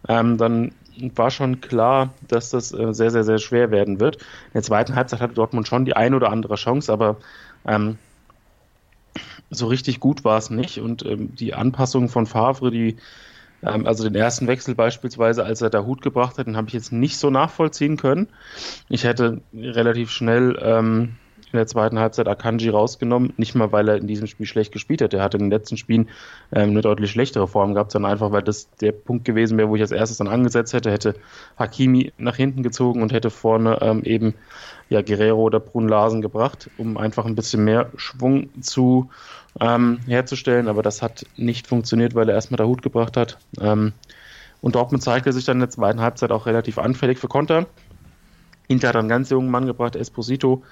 ähm, 0.08 0.38
dann 0.38 0.72
war 1.14 1.30
schon 1.30 1.60
klar, 1.60 2.14
dass 2.26 2.50
das 2.50 2.72
äh, 2.72 2.92
sehr, 2.94 3.10
sehr, 3.10 3.24
sehr 3.24 3.38
schwer 3.38 3.70
werden 3.70 4.00
wird. 4.00 4.16
In 4.16 4.52
der 4.54 4.62
zweiten 4.62 4.94
Halbzeit 4.94 5.20
hatte 5.20 5.34
Dortmund 5.34 5.68
schon 5.68 5.84
die 5.84 5.94
ein 5.94 6.14
oder 6.14 6.30
andere 6.30 6.54
Chance, 6.54 6.92
aber 6.92 7.16
ähm, 7.66 7.98
so 9.50 9.66
richtig 9.66 10.00
gut 10.00 10.24
war 10.24 10.38
es 10.38 10.50
nicht. 10.50 10.78
Und 10.78 11.04
ähm, 11.04 11.34
die 11.34 11.54
Anpassung 11.54 12.08
von 12.08 12.26
Favre, 12.26 12.70
die, 12.70 12.96
ähm, 13.62 13.86
also 13.86 14.04
den 14.04 14.14
ersten 14.14 14.46
Wechsel 14.46 14.74
beispielsweise, 14.74 15.44
als 15.44 15.60
er 15.60 15.70
da 15.70 15.84
Hut 15.84 16.02
gebracht 16.02 16.38
hat, 16.38 16.46
den 16.46 16.56
habe 16.56 16.68
ich 16.68 16.74
jetzt 16.74 16.92
nicht 16.92 17.18
so 17.18 17.30
nachvollziehen 17.30 17.96
können. 17.96 18.28
Ich 18.88 19.04
hätte 19.04 19.42
relativ 19.54 20.10
schnell 20.10 20.58
ähm, 20.62 21.16
in 21.56 21.60
der 21.60 21.66
zweiten 21.66 21.98
Halbzeit 21.98 22.28
Akanji 22.28 22.68
rausgenommen. 22.68 23.32
Nicht 23.36 23.54
mal, 23.54 23.72
weil 23.72 23.88
er 23.88 23.96
in 23.96 24.06
diesem 24.06 24.26
Spiel 24.26 24.46
schlecht 24.46 24.72
gespielt 24.72 25.00
hat. 25.00 25.14
Er 25.14 25.22
hatte 25.22 25.38
in 25.38 25.44
den 25.44 25.50
letzten 25.50 25.76
Spielen 25.76 26.08
ähm, 26.52 26.70
eine 26.70 26.82
deutlich 26.82 27.10
schlechtere 27.10 27.48
Form 27.48 27.74
gehabt, 27.74 27.92
sondern 27.92 28.12
einfach, 28.12 28.30
weil 28.32 28.42
das 28.42 28.68
der 28.80 28.92
Punkt 28.92 29.24
gewesen 29.24 29.56
wäre, 29.56 29.68
wo 29.68 29.76
ich 29.76 29.82
als 29.82 29.92
erstes 29.92 30.18
dann 30.18 30.28
angesetzt 30.28 30.74
hätte, 30.74 30.90
hätte 30.90 31.14
Hakimi 31.58 32.12
nach 32.18 32.36
hinten 32.36 32.62
gezogen 32.62 33.02
und 33.02 33.12
hätte 33.12 33.30
vorne 33.30 33.78
ähm, 33.80 34.02
eben 34.04 34.34
ja, 34.88 35.02
Guerrero 35.02 35.42
oder 35.42 35.60
Brun 35.60 35.88
Larsen 35.88 36.22
gebracht, 36.22 36.70
um 36.76 36.96
einfach 36.98 37.24
ein 37.24 37.34
bisschen 37.34 37.64
mehr 37.64 37.90
Schwung 37.96 38.50
zu 38.62 39.10
ähm, 39.60 39.98
herzustellen. 40.06 40.68
Aber 40.68 40.82
das 40.82 41.02
hat 41.02 41.24
nicht 41.36 41.66
funktioniert, 41.66 42.14
weil 42.14 42.28
er 42.28 42.34
erstmal 42.34 42.58
der 42.58 42.68
Hut 42.68 42.82
gebracht 42.82 43.16
hat. 43.16 43.38
Ähm, 43.60 43.92
und 44.60 44.74
Dortmund 44.74 45.02
zeigte 45.02 45.32
sich 45.32 45.44
dann 45.44 45.56
in 45.56 45.60
der 45.60 45.70
zweiten 45.70 46.00
Halbzeit 46.00 46.30
auch 46.30 46.46
relativ 46.46 46.78
anfällig 46.78 47.18
für 47.18 47.28
Konter. 47.28 47.66
Inter 48.68 48.88
hat 48.88 48.96
einen 48.96 49.08
ganz 49.08 49.30
jungen 49.30 49.50
Mann 49.50 49.66
gebracht, 49.66 49.96
Esposito, 49.96 50.62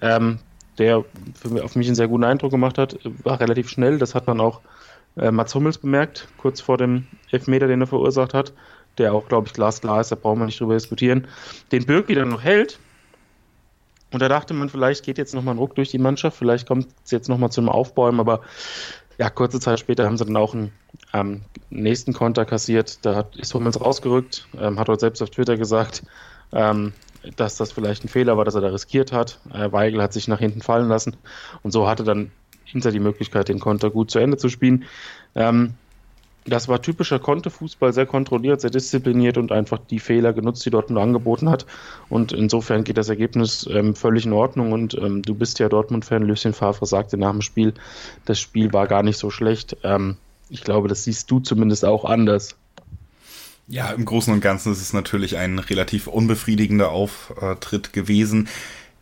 ähm, 0.00 0.38
der 0.78 1.04
für, 1.34 1.64
auf 1.64 1.76
mich 1.76 1.86
einen 1.88 1.96
sehr 1.96 2.08
guten 2.08 2.24
Eindruck 2.24 2.50
gemacht 2.50 2.78
hat, 2.78 2.98
war 3.24 3.40
relativ 3.40 3.68
schnell. 3.68 3.98
Das 3.98 4.14
hat 4.14 4.26
man 4.26 4.40
auch 4.40 4.60
äh, 5.16 5.30
Mats 5.30 5.54
Hummels 5.54 5.78
bemerkt, 5.78 6.28
kurz 6.38 6.60
vor 6.60 6.76
dem 6.76 7.06
Elfmeter, 7.30 7.66
den 7.66 7.80
er 7.80 7.86
verursacht 7.86 8.34
hat, 8.34 8.52
der 8.98 9.12
auch, 9.12 9.28
glaube 9.28 9.48
ich, 9.48 9.52
glasklar 9.52 10.00
ist, 10.00 10.12
da 10.12 10.16
brauchen 10.16 10.40
wir 10.40 10.46
nicht 10.46 10.60
drüber 10.60 10.74
diskutieren. 10.74 11.26
Den 11.72 11.86
Birki 11.86 12.14
dann 12.14 12.28
noch 12.28 12.42
hält. 12.42 12.78
Und 14.10 14.22
da 14.22 14.28
dachte 14.28 14.54
man, 14.54 14.70
vielleicht 14.70 15.04
geht 15.04 15.18
jetzt 15.18 15.34
nochmal 15.34 15.54
ein 15.54 15.58
Ruck 15.58 15.74
durch 15.74 15.90
die 15.90 15.98
Mannschaft, 15.98 16.38
vielleicht 16.38 16.66
kommt 16.66 16.88
es 17.04 17.10
jetzt 17.10 17.28
nochmal 17.28 17.50
zum 17.50 17.68
Aufbäumen, 17.68 18.20
aber 18.20 18.40
ja, 19.18 19.28
kurze 19.28 19.60
Zeit 19.60 19.80
später 19.80 20.06
haben 20.06 20.16
sie 20.16 20.24
dann 20.24 20.36
auch 20.36 20.54
einen 20.54 20.72
ähm, 21.12 21.42
nächsten 21.68 22.14
Konter 22.14 22.46
kassiert, 22.46 23.04
da 23.04 23.16
hat, 23.16 23.36
ist 23.36 23.52
Hummels 23.52 23.80
rausgerückt, 23.80 24.48
ähm, 24.58 24.78
hat 24.78 24.88
heute 24.88 25.00
selbst 25.00 25.20
auf 25.20 25.28
Twitter 25.28 25.58
gesagt, 25.58 26.04
ähm, 26.52 26.94
dass 27.36 27.56
das 27.56 27.72
vielleicht 27.72 28.04
ein 28.04 28.08
Fehler 28.08 28.36
war, 28.36 28.44
dass 28.44 28.54
er 28.54 28.60
da 28.60 28.68
riskiert 28.68 29.12
hat. 29.12 29.38
Äh, 29.52 29.72
Weigel 29.72 30.02
hat 30.02 30.12
sich 30.12 30.28
nach 30.28 30.38
hinten 30.38 30.62
fallen 30.62 30.88
lassen 30.88 31.16
und 31.62 31.72
so 31.72 31.88
hatte 31.88 32.04
dann 32.04 32.30
hinter 32.64 32.90
die 32.92 33.00
Möglichkeit, 33.00 33.48
den 33.48 33.60
Konter 33.60 33.90
gut 33.90 34.10
zu 34.10 34.18
Ende 34.18 34.36
zu 34.36 34.48
spielen. 34.48 34.84
Ähm, 35.34 35.74
das 36.48 36.68
war 36.68 36.80
typischer 36.80 37.18
Konterfußball, 37.18 37.92
sehr 37.92 38.06
kontrolliert, 38.06 38.60
sehr 38.60 38.70
diszipliniert 38.70 39.36
und 39.36 39.52
einfach 39.52 39.78
die 39.78 39.98
Fehler 39.98 40.32
genutzt, 40.32 40.64
die 40.64 40.70
Dortmund 40.70 41.00
angeboten 41.00 41.48
hat. 41.48 41.66
Und 42.08 42.32
insofern 42.32 42.84
geht 42.84 42.96
das 42.96 43.08
Ergebnis 43.08 43.68
ähm, 43.70 43.94
völlig 43.94 44.24
in 44.24 44.32
Ordnung. 44.32 44.72
Und 44.72 44.94
ähm, 44.94 45.22
du 45.22 45.34
bist 45.34 45.58
ja 45.58 45.68
Dortmund-Fan, 45.68 46.22
Lucien 46.22 46.54
Favre 46.54 46.86
sagte 46.86 47.18
nach 47.18 47.32
dem 47.32 47.42
Spiel, 47.42 47.74
das 48.24 48.40
Spiel 48.40 48.72
war 48.72 48.86
gar 48.86 49.02
nicht 49.02 49.18
so 49.18 49.30
schlecht. 49.30 49.76
Ähm, 49.82 50.16
ich 50.48 50.64
glaube, 50.64 50.88
das 50.88 51.04
siehst 51.04 51.30
du 51.30 51.40
zumindest 51.40 51.84
auch 51.84 52.04
anders. 52.04 52.56
Ja, 53.70 53.90
im 53.90 54.06
Großen 54.06 54.32
und 54.32 54.40
Ganzen 54.40 54.72
ist 54.72 54.80
es 54.80 54.94
natürlich 54.94 55.36
ein 55.36 55.58
relativ 55.58 56.06
unbefriedigender 56.06 56.90
Auftritt 56.90 57.92
gewesen. 57.92 58.48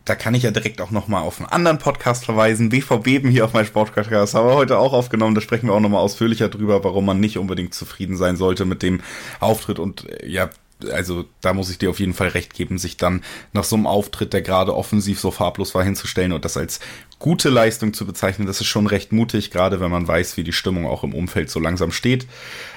Da 0.04 0.16
kann 0.16 0.34
ich 0.34 0.42
ja 0.42 0.50
direkt 0.50 0.80
auch 0.80 0.90
nochmal 0.90 1.22
auf 1.22 1.38
einen 1.38 1.48
anderen 1.48 1.78
Podcast 1.78 2.24
verweisen. 2.24 2.68
BVB 2.68 3.28
hier 3.28 3.44
auf 3.44 3.52
meinem 3.52 3.66
Sportpodcast 3.66 4.34
haben 4.34 4.48
wir 4.48 4.54
heute 4.54 4.78
auch 4.78 4.92
aufgenommen. 4.92 5.36
Da 5.36 5.40
sprechen 5.40 5.68
wir 5.68 5.72
auch 5.74 5.80
nochmal 5.80 6.00
ausführlicher 6.00 6.48
drüber, 6.48 6.82
warum 6.82 7.06
man 7.06 7.20
nicht 7.20 7.38
unbedingt 7.38 7.74
zufrieden 7.74 8.16
sein 8.16 8.36
sollte 8.36 8.64
mit 8.64 8.82
dem 8.82 9.02
Auftritt. 9.38 9.78
Und 9.78 10.08
äh, 10.08 10.28
ja, 10.28 10.50
also 10.90 11.24
da 11.40 11.54
muss 11.54 11.70
ich 11.70 11.78
dir 11.78 11.90
auf 11.90 12.00
jeden 12.00 12.14
Fall 12.14 12.28
recht 12.28 12.52
geben, 12.52 12.78
sich 12.78 12.96
dann 12.96 13.22
nach 13.52 13.64
so 13.64 13.76
einem 13.76 13.86
Auftritt, 13.86 14.32
der 14.32 14.42
gerade 14.42 14.74
offensiv 14.74 15.20
so 15.20 15.30
farblos 15.30 15.76
war, 15.76 15.84
hinzustellen 15.84 16.32
und 16.32 16.44
das 16.44 16.56
als 16.56 16.80
gute 17.18 17.48
Leistung 17.48 17.94
zu 17.94 18.06
bezeichnen, 18.06 18.46
das 18.46 18.60
ist 18.60 18.66
schon 18.66 18.86
recht 18.86 19.10
mutig, 19.10 19.50
gerade 19.50 19.80
wenn 19.80 19.90
man 19.90 20.06
weiß, 20.06 20.36
wie 20.36 20.44
die 20.44 20.52
Stimmung 20.52 20.86
auch 20.86 21.02
im 21.02 21.14
Umfeld 21.14 21.50
so 21.50 21.58
langsam 21.58 21.90
steht. 21.90 22.26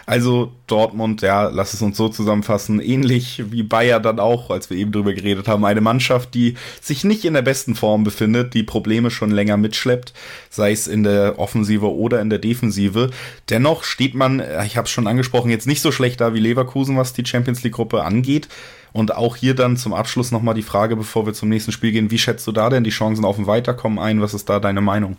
Also 0.06 0.54
Dortmund, 0.66 1.22
ja, 1.22 1.50
lass 1.50 1.74
es 1.74 1.82
uns 1.82 1.98
so 1.98 2.10
zusammenfassen, 2.10 2.80
ähnlich 2.80 3.44
wie 3.52 3.64
Bayer 3.64 4.00
dann 4.00 4.20
auch, 4.20 4.50
als 4.50 4.70
wir 4.70 4.78
eben 4.78 4.92
drüber 4.92 5.14
geredet 5.14 5.48
haben, 5.48 5.66
eine 5.66 5.82
Mannschaft, 5.82 6.34
die 6.34 6.56
sich 6.82 7.04
nicht 7.04 7.26
in 7.26 7.34
der 7.34 7.42
besten 7.42 7.76
Form 7.76 8.04
befindet, 8.04 8.54
die 8.54 8.64
Probleme 8.64 9.12
schon 9.12 9.30
länger 9.30 9.58
mitschleppt, 9.58 10.14
sei 10.50 10.72
es 10.72 10.88
in 10.88 11.04
der 11.04 11.38
Offensive 11.38 11.94
oder 11.94 12.22
in 12.22 12.30
der 12.30 12.40
Defensive. 12.40 13.12
Dennoch 13.50 13.84
steht 13.84 14.16
man, 14.16 14.42
ich 14.66 14.78
habe 14.78 14.86
es 14.86 14.92
schon 14.92 15.06
angesprochen, 15.06 15.52
jetzt 15.52 15.68
nicht 15.68 15.82
so 15.82 15.92
schlecht 15.92 16.22
da 16.22 16.34
wie 16.34 16.40
Leverkusen, 16.40 16.98
was 16.98 17.14
die 17.14 17.26
Champions 17.26 17.62
League 17.64 17.76
Gruppe 17.76 18.04
angeht. 18.04 18.48
Und 18.92 19.16
auch 19.16 19.36
hier 19.36 19.56
dann 19.56 19.78
zum 19.78 19.94
Abschluss 19.94 20.32
nochmal 20.32 20.56
die 20.56 20.64
Frage, 20.64 20.96
bevor 20.96 21.26
wir 21.26 21.34
zum 21.34 21.50
nächsten 21.50 21.72
Spiel 21.72 21.92
gehen, 21.92 22.12
wie 22.12 22.18
schätzt 22.18 22.48
du 22.48 22.52
da 22.52 22.70
denn 22.70 22.84
die 22.84 22.90
Chancen 22.90 23.26
auf 23.26 23.38
ein 23.38 23.48
Weiterkommen 23.48 24.00
ein? 24.00 24.22
Was 24.22 24.34
ist 24.34 24.50
da 24.50 24.60
deine 24.60 24.82
Meinung? 24.82 25.18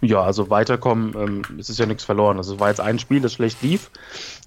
Ja, 0.00 0.22
also 0.22 0.48
weiterkommen, 0.48 1.14
ähm, 1.18 1.58
es 1.58 1.68
ist 1.70 1.78
ja 1.78 1.86
nichts 1.86 2.04
verloren. 2.04 2.36
Also 2.36 2.54
es 2.54 2.60
war 2.60 2.68
jetzt 2.68 2.80
ein 2.80 2.98
Spiel, 2.98 3.20
das 3.20 3.32
schlecht 3.32 3.62
lief. 3.62 3.90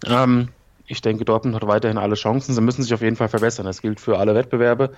Ähm, 0.06 0.48
ich 0.88 1.01
denke, 1.01 1.24
Dortmund 1.24 1.56
hat 1.56 1.65
weiterhin 1.68 1.98
alle 1.98 2.15
Chancen. 2.15 2.53
Sie 2.53 2.62
müssen 2.62 2.84
sich 2.84 2.94
auf 2.94 3.01
jeden 3.01 3.15
Fall 3.15 3.30
verbessern. 3.30 3.65
Das 3.65 3.82
gilt 3.82 4.00
für 4.00 4.18
alle 4.18 4.36
Wettbewerbe, 4.36 4.91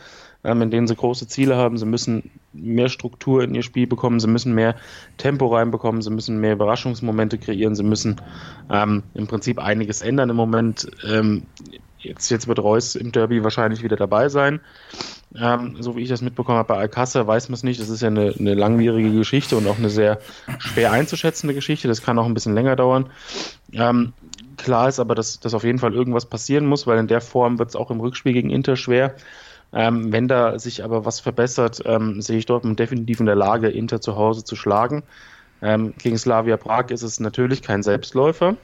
ähm, 0.43 0.61
in 0.61 0.71
denen 0.71 0.87
sie 0.87 0.95
große 0.95 1.27
Ziele 1.27 1.55
haben. 1.55 1.77
Sie 1.77 1.85
müssen 1.85 2.31
mehr 2.51 2.89
Struktur 2.89 3.43
in 3.43 3.53
ihr 3.53 3.63
Spiel 3.63 3.85
bekommen. 3.85 4.19
Sie 4.19 4.27
müssen 4.27 4.55
mehr 4.55 4.75
Tempo 5.17 5.47
reinbekommen. 5.47 6.01
Sie 6.01 6.09
müssen 6.09 6.39
mehr 6.39 6.53
Überraschungsmomente 6.53 7.37
kreieren. 7.37 7.75
Sie 7.75 7.83
müssen 7.83 8.21
ähm, 8.71 9.03
im 9.13 9.27
Prinzip 9.27 9.59
einiges 9.59 10.01
ändern 10.01 10.29
im 10.29 10.35
Moment. 10.35 10.89
Jetzt, 12.03 12.29
jetzt 12.29 12.47
wird 12.47 12.59
Reus 12.59 12.95
im 12.95 13.11
Derby 13.11 13.43
wahrscheinlich 13.43 13.83
wieder 13.83 13.95
dabei 13.95 14.29
sein. 14.29 14.59
Ähm, 15.35 15.77
so 15.79 15.95
wie 15.95 16.01
ich 16.01 16.09
das 16.09 16.21
mitbekommen 16.21 16.57
habe 16.57 16.73
bei 16.73 16.77
Alcázar, 16.77 17.25
weiß 17.25 17.49
man 17.49 17.55
es 17.55 17.63
nicht. 17.63 17.79
Das 17.79 17.89
ist 17.89 18.01
ja 18.01 18.09
eine, 18.09 18.35
eine, 18.37 18.53
langwierige 18.53 19.11
Geschichte 19.11 19.57
und 19.57 19.67
auch 19.67 19.77
eine 19.77 19.89
sehr 19.89 20.19
schwer 20.59 20.91
einzuschätzende 20.91 21.55
Geschichte. 21.55 21.87
Das 21.87 22.03
kann 22.03 22.19
auch 22.19 22.25
ein 22.25 22.33
bisschen 22.33 22.53
länger 22.53 22.75
dauern. 22.75 23.09
Ähm, 23.71 24.13
klar 24.57 24.89
ist 24.89 24.99
aber, 24.99 25.15
dass, 25.15 25.39
dass 25.39 25.53
auf 25.53 25.63
jeden 25.63 25.79
Fall 25.79 25.93
irgendwas 25.93 26.27
passieren 26.27 26.65
muss, 26.65 26.85
weil 26.85 26.99
in 26.99 27.07
der 27.07 27.21
Form 27.21 27.57
wird 27.57 27.69
es 27.69 27.75
auch 27.75 27.89
im 27.89 27.99
Rückspiel 27.99 28.33
gegen 28.33 28.51
Inter 28.51 28.75
schwer. 28.75 29.15
Ähm, 29.73 30.11
wenn 30.11 30.27
da 30.27 30.59
sich 30.59 30.83
aber 30.83 31.03
was 31.03 31.19
verbessert, 31.19 31.81
ähm, 31.85 32.21
sehe 32.21 32.37
ich 32.37 32.45
Dortmund 32.45 32.79
definitiv 32.79 33.19
in 33.19 33.25
der 33.25 33.35
Lage, 33.35 33.69
Inter 33.69 34.01
zu 34.01 34.15
Hause 34.15 34.43
zu 34.43 34.55
schlagen. 34.55 35.03
Ähm, 35.63 35.95
gegen 35.97 36.17
Slavia 36.17 36.57
Prag 36.57 36.89
ist 36.89 37.01
es 37.01 37.19
natürlich 37.19 37.63
kein 37.63 37.81
Selbstläufer, 37.81 38.55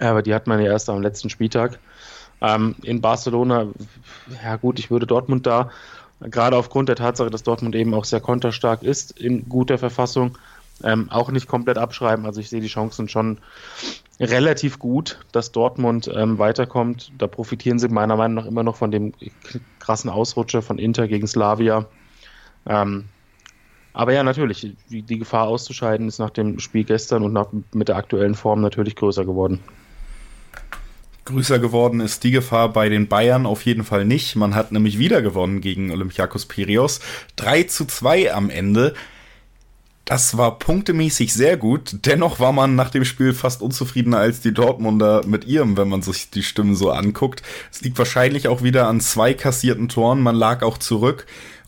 aber 0.00 0.22
die 0.22 0.34
hat 0.34 0.48
man 0.48 0.58
ja 0.58 0.72
erst 0.72 0.90
am 0.90 1.02
letzten 1.02 1.30
Spieltag. 1.30 1.78
Ähm, 2.40 2.74
in 2.82 3.00
Barcelona, 3.00 3.66
ja 4.44 4.56
gut, 4.56 4.78
ich 4.78 4.90
würde 4.90 5.06
Dortmund 5.06 5.46
da, 5.46 5.70
gerade 6.20 6.56
aufgrund 6.56 6.88
der 6.88 6.96
Tatsache, 6.96 7.30
dass 7.30 7.42
Dortmund 7.42 7.74
eben 7.74 7.94
auch 7.94 8.04
sehr 8.04 8.20
konterstark 8.20 8.82
ist, 8.82 9.18
in 9.18 9.48
guter 9.48 9.78
Verfassung, 9.78 10.36
ähm, 10.84 11.10
auch 11.10 11.30
nicht 11.30 11.48
komplett 11.48 11.78
abschreiben. 11.78 12.26
Also 12.26 12.40
ich 12.40 12.50
sehe 12.50 12.60
die 12.60 12.66
Chancen 12.68 13.08
schon 13.08 13.38
relativ 14.20 14.78
gut, 14.78 15.18
dass 15.32 15.52
Dortmund 15.52 16.10
ähm, 16.14 16.38
weiterkommt. 16.38 17.12
Da 17.18 17.26
profitieren 17.26 17.78
sie 17.78 17.88
meiner 17.88 18.16
Meinung 18.16 18.34
nach 18.36 18.46
immer 18.46 18.62
noch 18.62 18.76
von 18.76 18.90
dem 18.90 19.12
krassen 19.78 20.10
Ausrutscher 20.10 20.62
von 20.62 20.78
Inter 20.78 21.08
gegen 21.08 21.26
Slavia. 21.26 21.86
Ähm, 22.66 23.06
aber 23.94 24.12
ja, 24.12 24.22
natürlich, 24.22 24.74
die, 24.90 25.18
Gefahr 25.18 25.48
auszuscheiden 25.48 26.08
ist 26.08 26.18
nach 26.18 26.28
dem 26.28 26.58
Spiel 26.58 26.84
gestern 26.84 27.22
und 27.22 27.32
nach, 27.32 27.46
mit 27.72 27.88
der 27.88 27.96
aktuellen 27.96 28.34
Form 28.34 28.60
natürlich 28.60 28.96
größer 28.96 29.24
geworden 29.24 29.60
größer 31.26 31.58
geworden 31.58 32.00
ist 32.00 32.24
die 32.24 32.30
Gefahr 32.30 32.72
bei 32.72 32.88
den 32.88 33.08
Bayern 33.08 33.44
auf 33.44 33.62
jeden 33.62 33.84
Fall 33.84 34.04
nicht. 34.04 34.36
Man 34.36 34.54
hat 34.54 34.72
nämlich 34.72 34.98
wieder 34.98 35.20
gewonnen 35.20 35.60
gegen 35.60 35.90
Olympiakos 35.90 36.46
Pirios. 36.46 37.00
3 37.36 37.64
zu 37.64 37.84
2 37.84 38.32
am 38.32 38.48
Ende. 38.48 38.94
Das 40.06 40.36
war 40.38 40.60
punktemäßig 40.60 41.34
sehr 41.34 41.56
gut. 41.56 42.06
Dennoch 42.06 42.38
war 42.38 42.52
man 42.52 42.76
nach 42.76 42.90
dem 42.90 43.04
Spiel 43.04 43.32
fast 43.34 43.60
unzufriedener 43.60 44.18
als 44.18 44.40
die 44.40 44.54
Dortmunder 44.54 45.26
mit 45.26 45.44
ihrem, 45.46 45.76
wenn 45.76 45.88
man 45.88 46.00
sich 46.00 46.30
die 46.30 46.44
Stimmen 46.44 46.76
so 46.76 46.92
anguckt. 46.92 47.42
Es 47.72 47.82
liegt 47.82 47.98
wahrscheinlich 47.98 48.46
auch 48.46 48.62
wieder 48.62 48.86
an 48.86 49.00
zwei 49.00 49.34
kassierten 49.34 49.88
Toren. 49.88 50.20
Man 50.20 50.36
lag 50.36 50.62
auch 50.62 50.78
zurück. 50.78 51.26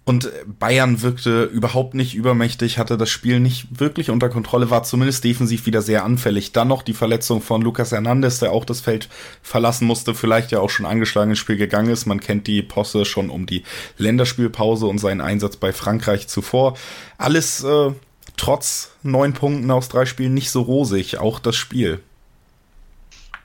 Und 0.09 0.31
Bayern 0.59 1.03
wirkte 1.03 1.45
überhaupt 1.45 1.93
nicht 1.93 2.15
übermächtig, 2.15 2.79
hatte 2.79 2.97
das 2.97 3.11
Spiel 3.11 3.41
nicht 3.41 3.79
wirklich 3.79 4.09
unter 4.09 4.31
Kontrolle, 4.31 4.71
war 4.71 4.83
zumindest 4.83 5.23
defensiv 5.23 5.67
wieder 5.67 5.83
sehr 5.83 6.03
anfällig. 6.03 6.53
Dann 6.53 6.69
noch 6.69 6.81
die 6.81 6.95
Verletzung 6.95 7.43
von 7.43 7.61
Lucas 7.61 7.93
Hernandez, 7.93 8.39
der 8.39 8.53
auch 8.53 8.65
das 8.65 8.81
Feld 8.81 9.11
verlassen 9.43 9.87
musste, 9.87 10.15
vielleicht 10.15 10.51
ja 10.51 10.61
auch 10.61 10.71
schon 10.71 10.87
angeschlagen 10.87 11.33
ins 11.33 11.39
Spiel 11.39 11.59
gegangen 11.59 11.91
ist. 11.91 12.07
Man 12.07 12.21
kennt 12.21 12.47
die 12.47 12.63
Posse 12.63 13.05
schon 13.05 13.29
um 13.29 13.45
die 13.45 13.65
Länderspielpause 13.99 14.87
und 14.87 14.97
seinen 14.97 15.21
Einsatz 15.21 15.59
bei 15.59 15.75
Frankreich 15.75 16.27
zuvor. 16.27 16.79
Alles 17.19 17.63
äh, 17.63 17.93
trotz 18.39 18.93
neun 19.03 19.35
Punkten 19.35 19.71
aus 19.71 19.91
drei 19.91 20.07
Spielen 20.07 20.33
nicht 20.33 20.51
so 20.51 20.63
rosig, 20.63 21.19
auch 21.19 21.39
das 21.39 21.55
Spiel. 21.55 22.01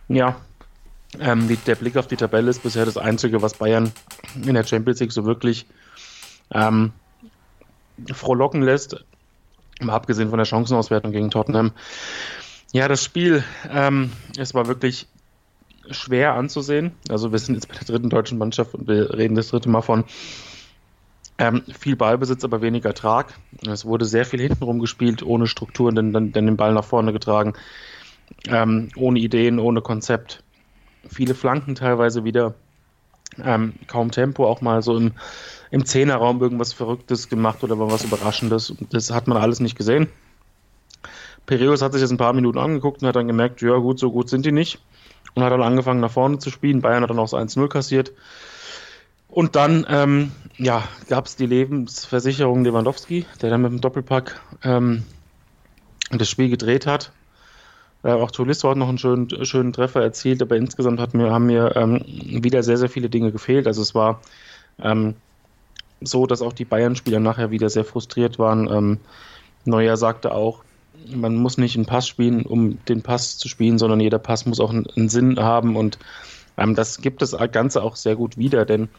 Ja, 0.07 0.37
ähm, 1.19 1.57
der 1.67 1.75
Blick 1.75 1.97
auf 1.97 2.07
die 2.07 2.15
Tabelle 2.15 2.49
ist 2.49 2.63
bisher 2.63 2.85
das 2.85 2.95
Einzige, 2.95 3.41
was 3.41 3.55
Bayern 3.55 3.91
in 4.45 4.53
der 4.53 4.63
Champions 4.63 5.01
League 5.01 5.11
so 5.11 5.25
wirklich 5.25 5.65
ähm, 6.51 6.91
frohlocken 8.11 8.61
lässt, 8.61 9.03
mal 9.81 9.93
abgesehen 9.93 10.29
von 10.29 10.37
der 10.37 10.45
Chancenauswertung 10.45 11.11
gegen 11.11 11.31
Tottenham. 11.31 11.71
Ja, 12.71 12.87
das 12.87 13.03
Spiel, 13.03 13.43
ähm, 13.69 14.11
es 14.37 14.53
war 14.53 14.67
wirklich 14.67 15.07
schwer 15.89 16.33
anzusehen. 16.33 16.91
Also 17.09 17.31
wir 17.31 17.39
sind 17.39 17.55
jetzt 17.55 17.67
bei 17.67 17.75
der 17.75 17.85
dritten 17.85 18.09
deutschen 18.09 18.37
Mannschaft 18.37 18.73
und 18.73 18.87
wir 18.87 19.13
reden 19.13 19.35
das 19.35 19.49
dritte 19.49 19.69
Mal 19.69 19.81
von 19.81 20.05
ähm, 21.37 21.63
viel 21.77 21.95
Ballbesitz, 21.95 22.43
aber 22.43 22.61
weniger 22.61 22.93
Trag. 22.93 23.33
Es 23.67 23.85
wurde 23.85 24.05
sehr 24.05 24.25
viel 24.25 24.39
hintenrum 24.39 24.79
gespielt, 24.79 25.23
ohne 25.23 25.47
Strukturen, 25.47 25.95
dann, 25.95 26.13
dann 26.13 26.31
den 26.31 26.57
Ball 26.57 26.73
nach 26.73 26.83
vorne 26.85 27.11
getragen, 27.11 27.53
ähm, 28.47 28.89
ohne 28.95 29.19
Ideen, 29.19 29.59
ohne 29.59 29.81
Konzept. 29.81 30.43
Viele 31.07 31.35
Flanken 31.35 31.75
teilweise 31.75 32.23
wieder, 32.23 32.53
ähm, 33.43 33.73
kaum 33.87 34.11
Tempo, 34.11 34.45
auch 34.45 34.61
mal 34.61 34.81
so 34.81 34.97
im 34.97 35.13
im 35.73 35.87
Zehnerraum 35.87 36.39
irgendwas 36.39 36.71
Verrücktes 36.71 37.29
gemacht 37.29 37.63
oder 37.63 37.79
was 37.79 38.03
Überraschendes. 38.03 38.75
Das 38.91 39.09
hat 39.09 39.27
man 39.27 39.39
alles 39.39 39.59
nicht 39.59 39.75
gesehen. 39.75 40.07
Pereus 41.47 41.81
hat 41.81 41.93
sich 41.93 42.01
das 42.01 42.11
ein 42.11 42.17
paar 42.17 42.33
Minuten 42.33 42.59
angeguckt 42.59 43.01
und 43.01 43.07
hat 43.07 43.15
dann 43.15 43.25
gemerkt, 43.25 43.59
ja 43.63 43.75
gut, 43.77 43.97
so 43.97 44.11
gut 44.11 44.29
sind 44.29 44.45
die 44.45 44.51
nicht. 44.51 44.79
Und 45.33 45.41
hat 45.41 45.51
dann 45.51 45.63
angefangen 45.63 45.99
nach 45.99 46.11
vorne 46.11 46.37
zu 46.37 46.51
spielen. 46.51 46.81
Bayern 46.81 47.01
hat 47.01 47.09
dann 47.09 47.17
auch 47.17 47.27
das 47.27 47.33
1-0 47.33 47.67
kassiert. 47.69 48.11
Und 49.29 49.55
dann 49.55 49.87
ähm, 49.89 50.31
ja, 50.57 50.83
gab 51.09 51.25
es 51.25 51.37
die 51.37 51.47
Lebensversicherung 51.47 52.63
Lewandowski, 52.63 53.25
der 53.41 53.49
dann 53.49 53.63
mit 53.63 53.71
dem 53.71 53.81
Doppelpack 53.81 54.39
ähm, 54.63 55.01
das 56.11 56.29
Spiel 56.29 56.49
gedreht 56.49 56.85
hat. 56.85 57.11
Äh, 58.03 58.11
auch 58.11 58.31
Tolisso 58.31 58.69
hat 58.69 58.77
noch 58.77 58.89
einen 58.89 58.97
schönen, 58.97 59.45
schönen 59.45 59.73
Treffer 59.73 60.01
erzielt, 60.01 60.41
aber 60.41 60.57
insgesamt 60.57 60.99
hat 60.99 61.13
mir, 61.13 61.31
haben 61.31 61.45
mir 61.45 61.75
ähm, 61.75 62.03
wieder 62.43 62.63
sehr, 62.63 62.77
sehr 62.77 62.89
viele 62.89 63.09
Dinge 63.09 63.31
gefehlt. 63.31 63.65
Also 63.67 63.81
es 63.81 63.95
war 63.95 64.21
ähm, 64.81 65.15
so, 66.01 66.25
dass 66.25 66.41
auch 66.41 66.53
die 66.53 66.65
Bayern-Spieler 66.65 67.19
nachher 67.19 67.51
wieder 67.51 67.69
sehr 67.69 67.85
frustriert 67.85 68.39
waren. 68.39 68.69
Ähm, 68.71 68.97
Neuer 69.65 69.97
sagte 69.97 70.33
auch, 70.33 70.63
man 71.13 71.35
muss 71.35 71.57
nicht 71.57 71.75
einen 71.75 71.85
Pass 71.85 72.07
spielen, 72.07 72.45
um 72.45 72.83
den 72.85 73.01
Pass 73.01 73.37
zu 73.37 73.47
spielen, 73.47 73.77
sondern 73.77 73.99
jeder 73.99 74.19
Pass 74.19 74.45
muss 74.45 74.59
auch 74.59 74.71
einen, 74.71 75.09
Sinn 75.09 75.39
haben 75.39 75.75
und 75.75 75.97
ähm, 76.57 76.75
das 76.75 77.01
gibt 77.01 77.21
das 77.21 77.35
Ganze 77.51 77.81
auch 77.81 77.95
sehr 77.95 78.15
gut 78.15 78.37
wieder, 78.37 78.65
denn 78.65 78.89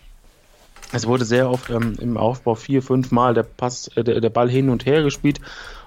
es 0.93 1.07
wurde 1.07 1.25
sehr 1.25 1.51
oft 1.51 1.71
ähm, 1.71 1.97
im 2.01 2.17
Aufbau 2.17 2.55
vier, 2.55 2.83
fünf 2.83 3.11
Mal 3.11 3.35
der 3.35 3.43
Pass, 3.43 3.89
äh, 3.97 4.05
der, 4.05 4.21
der, 4.21 4.31
Ball 4.31 4.51
hin 4.51 4.71
und 4.71 4.87
her 4.87 5.03
gespielt 5.03 5.41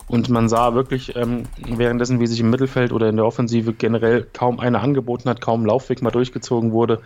Und 0.07 0.29
man 0.29 0.47
sah 0.47 0.73
wirklich 0.73 1.15
ähm, 1.15 1.43
währenddessen, 1.57 2.19
wie 2.19 2.27
sich 2.27 2.39
im 2.39 2.49
Mittelfeld 2.49 2.93
oder 2.93 3.09
in 3.09 3.17
der 3.17 3.25
Offensive 3.25 3.73
generell 3.73 4.25
kaum 4.31 4.59
einer 4.59 4.81
angeboten 4.81 5.29
hat, 5.29 5.41
kaum 5.41 5.65
Laufweg 5.65 6.01
mal 6.01 6.11
durchgezogen 6.11 6.71
wurde. 6.71 7.01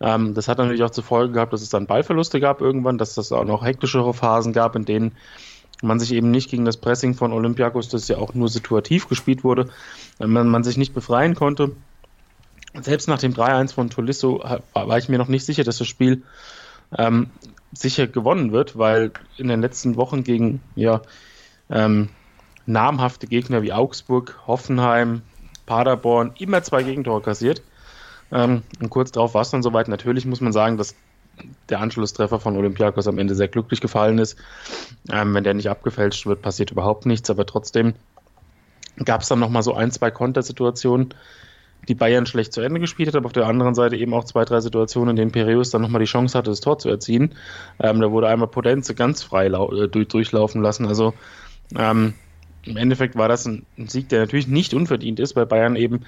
Ähm, 0.00 0.32
das 0.34 0.48
hat 0.48 0.58
natürlich 0.58 0.82
auch 0.82 0.90
zur 0.90 1.04
Folge 1.04 1.34
gehabt, 1.34 1.52
dass 1.52 1.60
es 1.60 1.68
dann 1.68 1.86
Ballverluste 1.86 2.40
gab 2.40 2.60
irgendwann, 2.62 2.96
dass 2.96 3.18
es 3.18 3.32
auch 3.32 3.44
noch 3.44 3.64
hektischere 3.64 4.14
Phasen 4.14 4.54
gab, 4.54 4.76
in 4.76 4.86
denen 4.86 5.12
man 5.82 6.00
sich 6.00 6.12
eben 6.12 6.30
nicht 6.30 6.50
gegen 6.50 6.64
das 6.64 6.78
Pressing 6.78 7.14
von 7.14 7.32
Olympiakos, 7.32 7.88
das 7.88 8.08
ja 8.08 8.16
auch 8.16 8.34
nur 8.34 8.48
situativ 8.48 9.08
gespielt 9.08 9.44
wurde, 9.44 9.68
man, 10.18 10.48
man 10.48 10.64
sich 10.64 10.76
nicht 10.76 10.94
befreien 10.94 11.34
konnte. 11.34 11.72
Selbst 12.80 13.08
nach 13.08 13.18
dem 13.18 13.32
3-1 13.32 13.74
von 13.74 13.90
Tolisso 13.90 14.42
war 14.72 14.98
ich 14.98 15.08
mir 15.08 15.18
noch 15.18 15.28
nicht 15.28 15.44
sicher, 15.44 15.64
dass 15.64 15.78
das 15.78 15.86
Spiel 15.86 16.22
ähm, 16.96 17.30
sicher 17.72 18.06
gewonnen 18.06 18.52
wird, 18.52 18.78
weil 18.78 19.12
in 19.36 19.48
den 19.48 19.60
letzten 19.60 19.96
Wochen 19.96 20.24
gegen 20.24 20.60
ja, 20.74 21.02
ähm, 21.70 22.08
namhafte 22.68 23.26
Gegner 23.26 23.62
wie 23.62 23.72
Augsburg, 23.72 24.38
Hoffenheim, 24.46 25.22
Paderborn 25.66 26.32
immer 26.38 26.62
zwei 26.62 26.82
Gegentore 26.82 27.22
kassiert. 27.22 27.62
Ähm, 28.30 28.62
und 28.80 28.90
kurz 28.90 29.10
darauf 29.10 29.34
war 29.34 29.42
es 29.42 29.50
dann 29.50 29.62
soweit. 29.62 29.88
Natürlich 29.88 30.26
muss 30.26 30.40
man 30.40 30.52
sagen, 30.52 30.76
dass 30.76 30.94
der 31.68 31.80
Anschlusstreffer 31.80 32.40
von 32.40 32.56
Olympiakos 32.56 33.08
am 33.08 33.18
Ende 33.18 33.34
sehr 33.34 33.48
glücklich 33.48 33.80
gefallen 33.80 34.18
ist. 34.18 34.36
Ähm, 35.10 35.34
wenn 35.34 35.44
der 35.44 35.54
nicht 35.54 35.70
abgefälscht 35.70 36.26
wird, 36.26 36.42
passiert 36.42 36.70
überhaupt 36.70 37.06
nichts, 37.06 37.30
aber 37.30 37.46
trotzdem 37.46 37.94
gab 39.04 39.22
es 39.22 39.28
dann 39.28 39.38
nochmal 39.38 39.62
so 39.62 39.74
ein, 39.74 39.90
zwei 39.90 40.10
Kontersituationen, 40.10 41.14
die 41.86 41.94
Bayern 41.94 42.26
schlecht 42.26 42.52
zu 42.52 42.60
Ende 42.60 42.80
gespielt 42.80 43.08
hat, 43.08 43.16
aber 43.16 43.26
auf 43.26 43.32
der 43.32 43.46
anderen 43.46 43.74
Seite 43.74 43.96
eben 43.96 44.12
auch 44.12 44.24
zwei, 44.24 44.44
drei 44.44 44.60
Situationen, 44.60 45.10
in 45.10 45.16
denen 45.16 45.32
Piraeus 45.32 45.70
dann 45.70 45.80
nochmal 45.80 46.00
die 46.00 46.06
Chance 46.06 46.36
hatte, 46.36 46.50
das 46.50 46.60
Tor 46.60 46.78
zu 46.78 46.88
erzielen. 46.88 47.34
Ähm, 47.78 48.00
da 48.00 48.10
wurde 48.10 48.28
einmal 48.28 48.48
Potenze 48.48 48.94
ganz 48.94 49.22
frei 49.22 49.46
äh, 49.46 49.88
durch, 49.88 50.08
durchlaufen 50.08 50.60
lassen. 50.60 50.86
Also 50.86 51.14
ähm, 51.76 52.14
im 52.64 52.76
Endeffekt 52.76 53.16
war 53.16 53.28
das 53.28 53.46
ein, 53.46 53.64
Sieg, 53.86 54.08
der 54.08 54.20
natürlich 54.20 54.48
nicht 54.48 54.74
unverdient 54.74 55.20
ist, 55.20 55.36
weil 55.36 55.46
Bayern 55.46 55.76
eben 55.76 56.04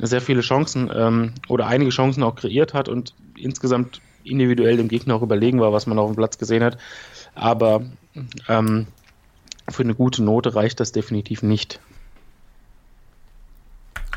sehr 0.00 0.20
viele 0.20 0.42
Chancen 0.42 0.90
ähm, 0.94 1.32
oder 1.48 1.66
einige 1.66 1.90
Chancen 1.90 2.22
auch 2.22 2.36
kreiert 2.36 2.74
hat 2.74 2.88
und 2.88 3.14
insgesamt 3.36 4.00
individuell 4.22 4.76
dem 4.76 4.88
Gegner 4.88 5.16
auch 5.16 5.22
überlegen 5.22 5.60
war, 5.60 5.72
was 5.72 5.86
man 5.86 5.98
auf 5.98 6.10
dem 6.10 6.16
Platz 6.16 6.38
gesehen 6.38 6.62
hat. 6.62 6.78
Aber 7.34 7.84
ähm, 8.48 8.86
für 9.68 9.82
eine 9.82 9.94
gute 9.94 10.22
Note 10.22 10.54
reicht 10.54 10.80
das 10.80 10.92
definitiv 10.92 11.42
nicht. 11.42 11.80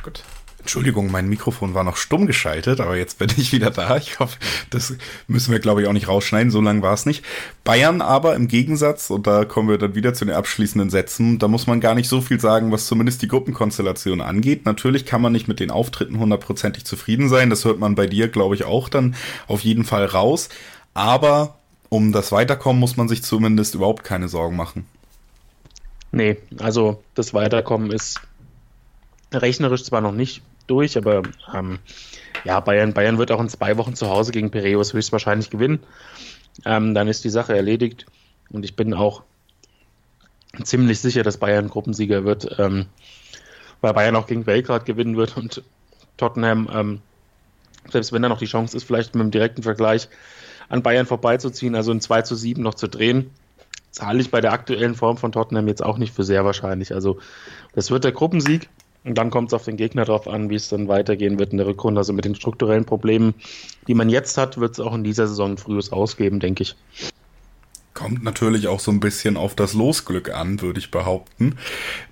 Gut. 0.04 0.24
Entschuldigung, 0.68 1.10
mein 1.10 1.30
Mikrofon 1.30 1.76
war 1.76 1.86
noch 1.86 1.96
stumm 1.96 2.28
geschaltet, 2.28 2.82
aber 2.82 2.98
jetzt 2.98 3.20
bin 3.20 3.30
ich 3.38 3.54
wieder 3.54 3.72
da. 3.72 3.96
Ich 3.96 4.20
hoffe, 4.20 4.38
das 4.70 4.96
müssen 5.30 5.54
wir, 5.54 5.60
glaube 5.60 5.82
ich, 5.82 5.88
auch 5.88 5.94
nicht 5.94 6.10
rausschneiden. 6.10 6.52
So 6.52 6.60
lange 6.60 6.82
war 6.82 6.94
es 6.94 7.06
nicht. 7.06 7.24
Bayern 7.64 8.02
aber 8.02 8.36
im 8.36 8.50
Gegensatz, 8.50 9.10
und 9.10 9.28
da 9.28 9.46
kommen 9.46 9.70
wir 9.70 9.78
dann 9.78 9.96
wieder 9.96 10.14
zu 10.14 10.26
den 10.26 10.36
abschließenden 10.36 10.90
Sätzen, 10.90 11.40
da 11.40 11.48
muss 11.48 11.68
man 11.68 11.80
gar 11.80 11.96
nicht 11.96 12.10
so 12.10 12.20
viel 12.20 12.42
sagen, 12.42 12.74
was 12.74 12.86
zumindest 12.86 13.22
die 13.22 13.30
Gruppenkonstellation 13.30 14.20
angeht. 14.20 14.66
Natürlich 14.66 15.06
kann 15.06 15.22
man 15.22 15.32
nicht 15.32 15.48
mit 15.48 15.62
den 15.62 15.72
Auftritten 15.72 16.20
hundertprozentig 16.20 16.84
zufrieden 16.84 17.30
sein. 17.30 17.50
Das 17.50 17.64
hört 17.64 17.80
man 17.80 17.96
bei 17.96 18.08
dir, 18.08 18.28
glaube 18.28 18.54
ich, 18.54 18.66
auch 18.66 18.90
dann 18.90 19.16
auf 19.48 19.62
jeden 19.62 19.86
Fall 19.86 20.04
raus. 20.04 20.50
Aber 20.94 21.60
um 21.88 22.12
das 22.12 22.34
Weiterkommen 22.34 22.82
muss 22.82 22.98
man 22.98 23.08
sich 23.08 23.24
zumindest 23.24 23.74
überhaupt 23.74 24.04
keine 24.04 24.28
Sorgen 24.28 24.58
machen. 24.58 24.86
Nee, 26.12 26.36
also 26.60 27.02
das 27.16 27.34
Weiterkommen 27.34 27.90
ist 27.90 28.20
rechnerisch 29.32 29.86
zwar 29.86 30.02
noch 30.02 30.12
nicht 30.12 30.42
durch, 30.68 30.98
aber 30.98 31.24
ähm, 31.54 31.80
ja, 32.44 32.60
Bayern, 32.60 32.94
Bayern 32.94 33.18
wird 33.18 33.32
auch 33.32 33.42
in 33.42 33.50
zwei 33.50 33.78
Wochen 33.78 33.96
zu 33.96 34.10
Hause 34.10 34.32
gegen 34.32 34.52
Piraeus 34.52 34.94
höchstwahrscheinlich 34.94 35.50
gewinnen. 35.50 35.80
Ähm, 36.66 36.94
dann 36.94 37.08
ist 37.08 37.24
die 37.24 37.30
Sache 37.30 37.56
erledigt 37.56 38.06
und 38.52 38.64
ich 38.66 38.76
bin 38.76 38.94
auch 38.94 39.24
ziemlich 40.64 41.00
sicher, 41.00 41.24
dass 41.24 41.38
Bayern 41.38 41.70
Gruppensieger 41.70 42.24
wird, 42.24 42.58
ähm, 42.60 42.86
weil 43.82 43.94
Bayern 43.94 44.16
auch 44.16 44.28
gegen 44.28 44.44
Belgrad 44.44 44.86
gewinnen 44.86 45.18
wird 45.18 45.38
und 45.38 45.64
Tottenham, 46.18 46.70
ähm, 46.74 47.02
selbst 47.90 48.12
wenn 48.12 48.22
da 48.22 48.30
noch 48.30 48.40
die 48.40 48.46
Chance 48.46 48.76
ist, 48.76 48.84
vielleicht 48.84 49.14
mit 49.14 49.22
einem 49.22 49.32
direkten 49.32 49.64
Vergleich 49.64 50.10
an 50.70 50.84
Bayern 50.84 51.06
vorbeizuziehen, 51.06 51.76
also 51.76 51.92
ein 51.92 52.02
2 52.02 52.24
zu 52.24 52.36
7 52.36 52.62
noch 52.62 52.74
zu 52.74 52.88
drehen, 52.88 53.30
zahle 53.92 54.20
ich 54.20 54.32
bei 54.32 54.42
der 54.42 54.52
aktuellen 54.52 54.96
Form 54.96 55.18
von 55.18 55.32
Tottenham 55.32 55.68
jetzt 55.68 55.84
auch 55.84 55.98
nicht 55.98 56.14
für 56.14 56.24
sehr 56.24 56.44
wahrscheinlich. 56.44 56.94
Also 56.94 57.20
das 57.74 57.90
wird 57.90 58.04
der 58.04 58.12
Gruppensieg 58.12 58.70
und 59.08 59.18
dann 59.18 59.30
kommt 59.30 59.50
es 59.50 59.54
auf 59.54 59.64
den 59.64 59.78
Gegner 59.78 60.06
drauf 60.06 60.28
an, 60.28 60.50
wie 60.50 60.56
es 60.56 60.70
dann 60.70 60.88
weitergehen 60.88 61.40
wird 61.40 61.52
in 61.52 61.58
der 61.58 61.68
Rückrunde. 61.68 62.00
Also 62.00 62.14
mit 62.14 62.26
den 62.26 62.36
strukturellen 62.36 62.86
Problemen, 62.86 63.34
die 63.88 63.94
man 63.94 64.10
jetzt 64.10 64.38
hat, 64.38 64.58
wird 64.58 64.74
es 64.74 64.80
auch 64.80 64.94
in 64.94 65.04
dieser 65.04 65.28
Saison 65.28 65.58
frühes 65.58 65.92
Ausgeben, 65.92 66.40
denke 66.40 66.64
ich. 66.64 66.76
Kommt 67.98 68.24
natürlich 68.24 68.68
auch 68.68 68.80
so 68.80 68.92
ein 68.92 69.00
bisschen 69.00 69.38
auf 69.38 69.56
das 69.56 69.74
Losglück 69.74 70.30
an, 70.30 70.62
würde 70.62 70.78
ich 70.78 70.92
behaupten, 70.92 71.58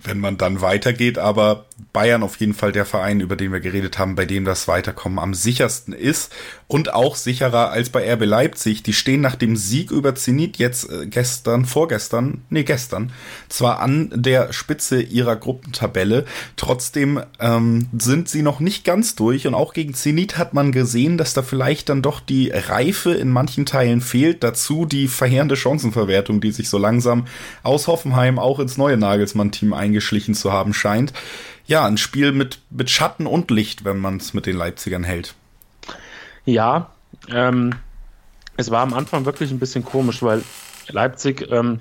wenn 0.04 0.20
man 0.20 0.36
dann 0.36 0.60
weitergeht. 0.62 1.20
Aber 1.20 1.66
Bayern 1.94 2.24
auf 2.24 2.38
jeden 2.38 2.56
Fall 2.56 2.72
der 2.72 2.86
Verein, 2.86 3.20
über 3.20 3.36
den 3.36 3.52
wir 3.52 3.60
geredet 3.60 4.00
haben, 4.00 4.16
bei 4.16 4.26
dem 4.26 4.46
das 4.46 4.68
Weiterkommen 4.68 5.20
am 5.20 5.36
sichersten 5.36 5.94
ist 5.94 6.34
und 6.68 6.94
auch 6.94 7.16
sicherer 7.16 7.70
als 7.70 7.90
bei 7.90 8.12
RB 8.12 8.26
Leipzig. 8.26 8.82
Die 8.82 8.94
stehen 8.94 9.22
nach 9.22 9.36
dem 9.36 9.56
Sieg 9.56 9.92
über 9.92 10.16
Zenit 10.16 10.58
jetzt 10.58 10.90
äh, 10.90 11.06
gestern, 11.06 11.66
vorgestern, 11.66 12.42
nee, 12.50 12.64
gestern, 12.64 13.12
zwar 13.50 13.80
an 13.80 14.10
der 14.16 14.54
Spitze 14.54 15.02
ihrer 15.02 15.36
Gruppentabelle, 15.36 16.26
trotzdem 16.56 17.22
ähm, 17.40 17.90
sind 17.98 18.28
sie 18.28 18.42
noch 18.42 18.60
nicht 18.60 18.86
ganz 18.86 19.16
durch 19.16 19.46
und 19.46 19.54
auch 19.54 19.74
gegen 19.74 19.94
Zenit 19.94 20.38
hat 20.38 20.56
man 20.56 20.72
gesehen, 20.72 21.20
dass 21.20 21.36
da 21.36 21.44
vielleicht 21.44 21.90
dann 21.90 22.02
doch 22.02 22.20
die 22.20 22.50
Reife 22.50 23.14
in 23.14 23.30
manchen 23.30 23.66
Teilen 23.66 24.02
fehlt. 24.02 24.44
Dazu 24.44 24.86
die 24.86 25.08
verheerende 25.08 25.56
Chancenverwertung, 25.76 26.42
die 26.42 26.52
sich 26.52 26.70
so 26.70 26.78
langsam 26.78 27.26
aus 27.64 27.88
Hoffenheim 27.88 28.40
auch 28.40 28.60
ins 28.60 28.78
neue 28.78 28.98
Nagelsmann-Team 28.98 29.74
eingeschlichen 29.74 30.34
zu 30.34 30.52
haben 30.52 30.74
scheint. 30.74 31.14
Ja, 31.68 31.86
ein 31.86 31.98
Spiel 31.98 32.32
mit, 32.32 32.60
mit 32.70 32.90
Schatten 32.90 33.26
und 33.26 33.50
Licht, 33.52 33.86
wenn 33.86 34.00
man 34.00 34.18
es 34.18 34.34
mit 34.34 34.46
den 34.46 34.56
Leipzigern 34.56 35.04
hält. 35.04 35.34
Ja, 36.46 36.92
ähm, 37.30 37.76
es 38.58 38.72
war 38.72 38.82
am 38.82 38.94
Anfang 38.94 39.26
wirklich 39.26 39.52
ein 39.52 39.60
bisschen 39.60 39.84
komisch, 39.84 40.22
weil 40.22 40.44
Leipzig 40.88 41.50
ähm, 41.52 41.80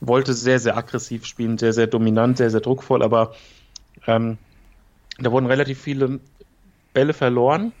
wollte 0.00 0.32
sehr, 0.32 0.58
sehr 0.58 0.76
aggressiv 0.76 1.26
spielen, 1.26 1.58
sehr, 1.58 1.72
sehr 1.72 1.86
dominant, 1.86 2.38
sehr, 2.38 2.50
sehr 2.50 2.60
druckvoll, 2.60 3.02
aber 3.02 3.34
ähm, 4.06 4.38
da 5.18 5.30
wurden 5.30 5.46
relativ 5.46 5.80
viele 5.80 6.20
Bälle 6.94 7.12
verloren, 7.12 7.72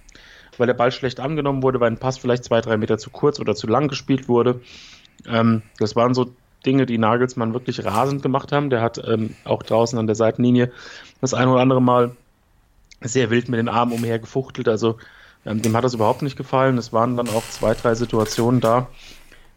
weil 0.58 0.66
der 0.66 0.74
Ball 0.74 0.92
schlecht 0.92 1.20
angenommen 1.20 1.62
wurde, 1.62 1.80
weil 1.80 1.90
ein 1.90 1.98
Pass 1.98 2.18
vielleicht 2.18 2.44
zwei, 2.44 2.60
drei 2.60 2.76
Meter 2.76 2.98
zu 2.98 3.10
kurz 3.10 3.40
oder 3.40 3.54
zu 3.54 3.66
lang 3.66 3.88
gespielt 3.88 4.28
wurde. 4.28 4.60
Ähm, 5.26 5.62
das 5.78 5.96
waren 5.96 6.14
so 6.14 6.32
Dinge, 6.64 6.86
die 6.86 6.98
Nagelsmann 6.98 7.54
wirklich 7.54 7.84
rasend 7.84 8.22
gemacht 8.22 8.52
haben. 8.52 8.70
Der 8.70 8.82
hat 8.82 9.00
ähm, 9.06 9.34
auch 9.44 9.62
draußen 9.62 9.98
an 9.98 10.06
der 10.06 10.16
Seitenlinie 10.16 10.70
das 11.20 11.34
ein 11.34 11.48
oder 11.48 11.60
andere 11.60 11.82
Mal 11.82 12.16
sehr 13.00 13.30
wild 13.30 13.48
mit 13.48 13.58
den 13.58 13.68
Armen 13.68 13.92
umher 13.92 14.18
gefuchtelt. 14.18 14.68
Also 14.68 14.98
ähm, 15.46 15.62
dem 15.62 15.76
hat 15.76 15.84
das 15.84 15.94
überhaupt 15.94 16.22
nicht 16.22 16.36
gefallen. 16.36 16.78
Es 16.78 16.92
waren 16.92 17.16
dann 17.16 17.28
auch 17.28 17.44
zwei, 17.48 17.74
drei 17.74 17.94
Situationen 17.94 18.60
da, 18.60 18.88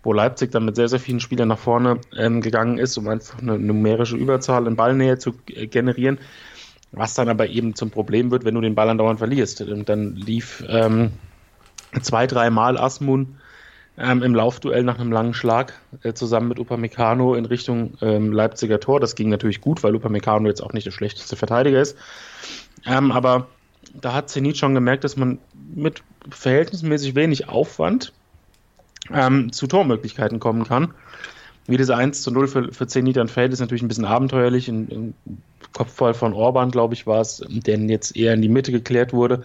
wo 0.03 0.13
Leipzig 0.13 0.51
dann 0.51 0.65
mit 0.65 0.75
sehr, 0.75 0.87
sehr 0.87 0.99
vielen 0.99 1.19
Spielern 1.19 1.49
nach 1.49 1.59
vorne 1.59 1.99
ähm, 2.17 2.41
gegangen 2.41 2.77
ist, 2.77 2.97
um 2.97 3.07
einfach 3.07 3.39
eine 3.41 3.59
numerische 3.59 4.15
Überzahl 4.15 4.67
in 4.67 4.75
Ballnähe 4.75 5.17
zu 5.17 5.33
äh, 5.47 5.67
generieren. 5.67 6.19
Was 6.91 7.15
dann 7.15 7.27
aber 7.27 7.47
eben 7.47 7.73
zum 7.75 7.89
Problem 7.89 8.29
wird, 8.29 8.45
wenn 8.45 8.53
du 8.53 8.61
den 8.61 8.75
Ball 8.75 8.87
andauernd 8.87 9.17
verlierst. 9.17 9.61
Und 9.61 9.89
dann 9.89 10.15
lief 10.15 10.63
ähm, 10.69 11.11
zwei, 12.01 12.27
dreimal 12.27 12.77
Asmun 12.77 13.39
ähm, 13.97 14.23
im 14.23 14.33
Laufduell 14.33 14.83
nach 14.83 14.99
einem 14.99 15.11
langen 15.11 15.33
Schlag 15.33 15.73
äh, 16.01 16.13
zusammen 16.13 16.47
mit 16.49 16.59
Upamecano 16.59 17.35
in 17.35 17.45
Richtung 17.45 17.93
ähm, 18.01 18.31
Leipziger 18.31 18.79
Tor. 18.79 18.99
Das 18.99 19.15
ging 19.15 19.29
natürlich 19.29 19.61
gut, 19.61 19.83
weil 19.83 19.95
Upamecano 19.95 20.47
jetzt 20.47 20.61
auch 20.61 20.73
nicht 20.73 20.85
der 20.85 20.91
schlechteste 20.91 21.35
Verteidiger 21.35 21.81
ist. 21.81 21.97
Ähm, 22.85 23.11
aber 23.11 23.47
da 23.93 24.13
hat 24.13 24.29
Zenit 24.29 24.57
schon 24.57 24.73
gemerkt, 24.73 25.03
dass 25.03 25.15
man 25.15 25.37
mit 25.75 26.01
verhältnismäßig 26.29 27.15
wenig 27.15 27.49
Aufwand 27.49 28.13
ähm, 29.11 29.51
zu 29.51 29.67
Tormöglichkeiten 29.67 30.39
kommen 30.39 30.63
kann. 30.63 30.93
Wie 31.67 31.77
das 31.77 31.89
1 31.89 32.23
zu 32.23 32.31
0 32.31 32.47
für, 32.47 32.73
für 32.73 32.87
Zenit 32.87 33.15
dann 33.15 33.29
fällt, 33.29 33.53
ist 33.53 33.59
natürlich 33.59 33.83
ein 33.83 33.87
bisschen 33.87 34.05
abenteuerlich. 34.05 34.67
Ein 34.67 35.13
Kopfball 35.71 36.13
von 36.13 36.33
Orban, 36.33 36.71
glaube 36.71 36.93
ich, 36.93 37.07
war 37.07 37.21
es, 37.21 37.43
der 37.47 37.77
jetzt 37.79 38.15
eher 38.17 38.33
in 38.33 38.41
die 38.41 38.49
Mitte 38.49 38.71
geklärt 38.71 39.13
wurde. 39.13 39.43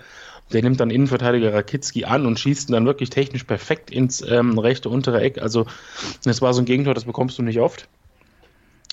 Der 0.52 0.62
nimmt 0.62 0.80
dann 0.80 0.90
Innenverteidiger 0.90 1.52
Rakitski 1.52 2.04
an 2.04 2.24
und 2.24 2.40
schießt 2.40 2.70
ihn 2.70 2.72
dann 2.72 2.87
wirklich 2.87 3.11
technisch 3.11 3.44
perfekt 3.44 3.90
ins 3.90 4.22
ähm, 4.22 4.58
rechte 4.58 4.88
untere 4.88 5.20
Eck. 5.20 5.42
Also 5.42 5.66
das 6.24 6.40
war 6.40 6.54
so 6.54 6.62
ein 6.62 6.64
Gegentor, 6.64 6.94
das 6.94 7.04
bekommst 7.04 7.38
du 7.38 7.42
nicht 7.42 7.61
oft. 7.61 7.88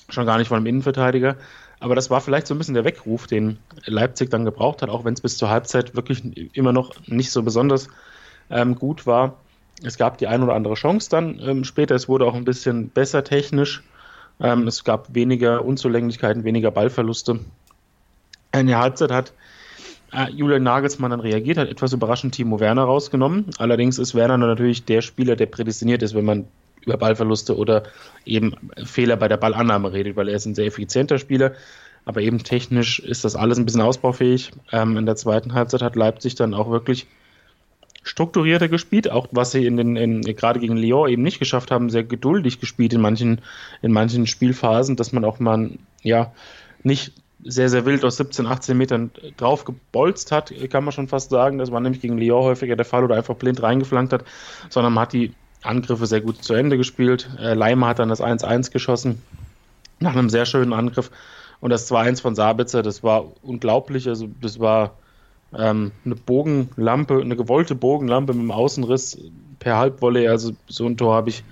Schon 0.08 0.26
gar 0.26 0.38
nicht 0.38 0.48
von 0.48 0.58
einem 0.58 0.66
Innenverteidiger. 0.66 1.36
Aber 1.80 1.94
das 1.94 2.10
war 2.10 2.20
vielleicht 2.20 2.46
so 2.46 2.54
ein 2.54 2.58
bisschen 2.58 2.74
der 2.74 2.84
Weckruf, 2.84 3.26
den 3.26 3.58
Leipzig 3.84 4.30
dann 4.30 4.44
gebraucht 4.44 4.82
hat, 4.82 4.88
auch 4.88 5.04
wenn 5.04 5.14
es 5.14 5.20
bis 5.20 5.36
zur 5.36 5.50
Halbzeit 5.50 5.94
wirklich 5.94 6.22
immer 6.56 6.72
noch 6.72 6.92
nicht 7.06 7.30
so 7.30 7.42
besonders 7.42 7.88
ähm, 8.50 8.76
gut 8.76 9.06
war. 9.06 9.36
Es 9.82 9.98
gab 9.98 10.16
die 10.18 10.26
ein 10.26 10.42
oder 10.42 10.54
andere 10.54 10.74
Chance 10.74 11.10
dann 11.10 11.38
ähm, 11.40 11.64
später. 11.64 11.94
Es 11.94 12.08
wurde 12.08 12.24
auch 12.24 12.34
ein 12.34 12.44
bisschen 12.44 12.88
besser 12.88 13.24
technisch. 13.24 13.82
Ähm, 14.40 14.66
es 14.66 14.84
gab 14.84 15.14
weniger 15.14 15.64
Unzulänglichkeiten, 15.64 16.44
weniger 16.44 16.70
Ballverluste. 16.70 17.40
In 18.52 18.66
der 18.66 18.78
Halbzeit 18.78 19.10
hat 19.10 19.32
Julian 20.30 20.62
Nagelsmann 20.62 21.10
dann 21.10 21.20
reagiert, 21.20 21.58
hat 21.58 21.68
etwas 21.68 21.92
überraschend 21.92 22.34
Timo 22.34 22.60
Werner 22.60 22.84
rausgenommen. 22.84 23.46
Allerdings 23.58 23.98
ist 23.98 24.14
Werner 24.14 24.38
natürlich 24.38 24.84
der 24.84 25.02
Spieler, 25.02 25.36
der 25.36 25.46
prädestiniert 25.46 26.02
ist, 26.02 26.14
wenn 26.14 26.24
man 26.24 26.46
über 26.84 26.96
Ballverluste 26.96 27.56
oder 27.56 27.82
eben 28.24 28.54
Fehler 28.84 29.16
bei 29.16 29.28
der 29.28 29.36
Ballannahme 29.36 29.92
redet, 29.92 30.16
weil 30.16 30.28
er 30.28 30.36
ist 30.36 30.46
ein 30.46 30.54
sehr 30.54 30.66
effizienter 30.66 31.18
Spieler. 31.18 31.52
Aber 32.04 32.20
eben 32.20 32.38
technisch 32.44 33.00
ist 33.00 33.24
das 33.24 33.34
alles 33.34 33.58
ein 33.58 33.64
bisschen 33.64 33.80
ausbaufähig. 33.80 34.52
Ähm, 34.70 34.96
in 34.96 35.06
der 35.06 35.16
zweiten 35.16 35.54
Halbzeit 35.54 35.82
hat 35.82 35.96
Leipzig 35.96 36.36
dann 36.36 36.54
auch 36.54 36.70
wirklich 36.70 37.08
strukturierter 38.04 38.68
gespielt, 38.68 39.10
auch 39.10 39.26
was 39.32 39.50
sie 39.50 39.66
in 39.66 39.76
den, 39.76 39.96
in, 39.96 40.20
gerade 40.20 40.60
gegen 40.60 40.76
Lyon 40.76 41.08
eben 41.08 41.22
nicht 41.22 41.40
geschafft 41.40 41.72
haben, 41.72 41.90
sehr 41.90 42.04
geduldig 42.04 42.60
gespielt 42.60 42.92
in 42.92 43.00
manchen, 43.00 43.40
in 43.82 43.90
manchen 43.90 44.28
Spielphasen, 44.28 44.94
dass 44.94 45.12
man 45.12 45.24
auch 45.24 45.40
mal, 45.40 45.70
ja, 46.02 46.32
nicht 46.84 47.12
sehr, 47.44 47.68
sehr 47.68 47.84
wild 47.84 48.04
aus 48.04 48.16
17, 48.16 48.46
18 48.46 48.76
Metern 48.76 49.10
drauf 49.36 49.64
gebolzt 49.64 50.32
hat, 50.32 50.52
kann 50.70 50.84
man 50.84 50.92
schon 50.92 51.08
fast 51.08 51.30
sagen. 51.30 51.58
Das 51.58 51.70
war 51.70 51.80
nämlich 51.80 52.00
gegen 52.00 52.18
Lyon 52.18 52.44
häufiger 52.44 52.76
der 52.76 52.86
Fall 52.86 53.04
oder 53.04 53.16
einfach 53.16 53.36
blind 53.36 53.62
reingeflankt 53.62 54.12
hat, 54.12 54.24
sondern 54.70 54.94
man 54.94 55.02
hat 55.02 55.12
die 55.12 55.32
Angriffe 55.62 56.06
sehr 56.06 56.20
gut 56.20 56.42
zu 56.42 56.54
Ende 56.54 56.76
gespielt. 56.76 57.28
Äh, 57.38 57.54
Leimer 57.54 57.88
hat 57.88 57.98
dann 57.98 58.08
das 58.08 58.22
1-1 58.22 58.70
geschossen 58.70 59.22
nach 60.00 60.14
einem 60.14 60.30
sehr 60.30 60.46
schönen 60.46 60.72
Angriff. 60.72 61.10
Und 61.60 61.70
das 61.70 61.90
2-1 61.90 62.20
von 62.20 62.34
Sabitzer, 62.34 62.82
das 62.82 63.02
war 63.02 63.24
unglaublich. 63.42 64.08
Also, 64.08 64.28
das 64.40 64.60
war 64.60 64.92
ähm, 65.56 65.92
eine 66.04 66.14
Bogenlampe, 66.14 67.20
eine 67.20 67.36
gewollte 67.36 67.74
Bogenlampe 67.74 68.34
mit 68.34 68.42
dem 68.42 68.50
Außenriss 68.50 69.18
per 69.58 69.78
Halbvolley. 69.78 70.28
Also, 70.28 70.52
so 70.68 70.86
ein 70.86 70.96
Tor 70.96 71.14
habe 71.14 71.30
ich 71.30 71.44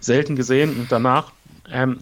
selten 0.00 0.36
gesehen. 0.36 0.74
Und 0.76 0.90
danach 0.90 1.32
ähm, 1.70 2.00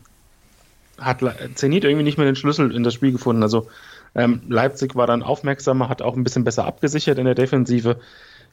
hat 1.00 1.22
Zenit 1.54 1.84
irgendwie 1.84 2.04
nicht 2.04 2.18
mehr 2.18 2.26
den 2.26 2.36
Schlüssel 2.36 2.74
in 2.74 2.82
das 2.82 2.94
Spiel 2.94 3.12
gefunden. 3.12 3.42
Also, 3.42 3.68
ähm, 4.14 4.42
Leipzig 4.48 4.96
war 4.96 5.06
dann 5.06 5.22
aufmerksamer, 5.22 5.88
hat 5.88 6.02
auch 6.02 6.16
ein 6.16 6.24
bisschen 6.24 6.44
besser 6.44 6.64
abgesichert 6.64 7.18
in 7.18 7.24
der 7.24 7.34
Defensive. 7.34 7.96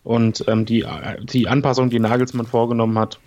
Und 0.03 0.45
ähm, 0.47 0.65
die, 0.65 0.86
die 1.23 1.47
Anpassung, 1.47 1.89
die 1.89 1.99
Nagelsmann 1.99 2.45
vorgenommen 2.45 2.97
hat, 2.97 3.19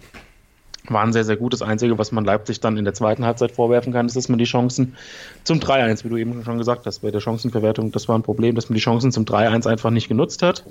waren 0.88 1.12
sehr, 1.12 1.24
sehr 1.24 1.36
gut. 1.36 1.52
Das 1.52 1.62
Einzige, 1.62 1.98
was 1.98 2.12
man 2.12 2.24
Leipzig 2.24 2.60
dann 2.60 2.76
in 2.76 2.84
der 2.84 2.94
zweiten 2.94 3.24
Halbzeit 3.24 3.52
vorwerfen 3.52 3.92
kann, 3.92 4.06
ist, 4.06 4.16
dass 4.16 4.28
man 4.28 4.38
die 4.38 4.44
Chancen 4.44 4.96
zum 5.44 5.58
3-1, 5.58 6.04
wie 6.04 6.08
du 6.08 6.16
eben 6.16 6.42
schon 6.44 6.58
gesagt 6.58 6.86
hast, 6.86 7.00
bei 7.00 7.10
der 7.10 7.20
Chancenverwertung, 7.20 7.92
das 7.92 8.08
war 8.08 8.18
ein 8.18 8.22
Problem, 8.22 8.54
dass 8.54 8.68
man 8.70 8.74
die 8.74 8.80
Chancen 8.80 9.12
zum 9.12 9.24
3-1 9.24 9.66
einfach 9.66 9.90
nicht 9.90 10.08
genutzt 10.08 10.42
hat. 10.42 10.64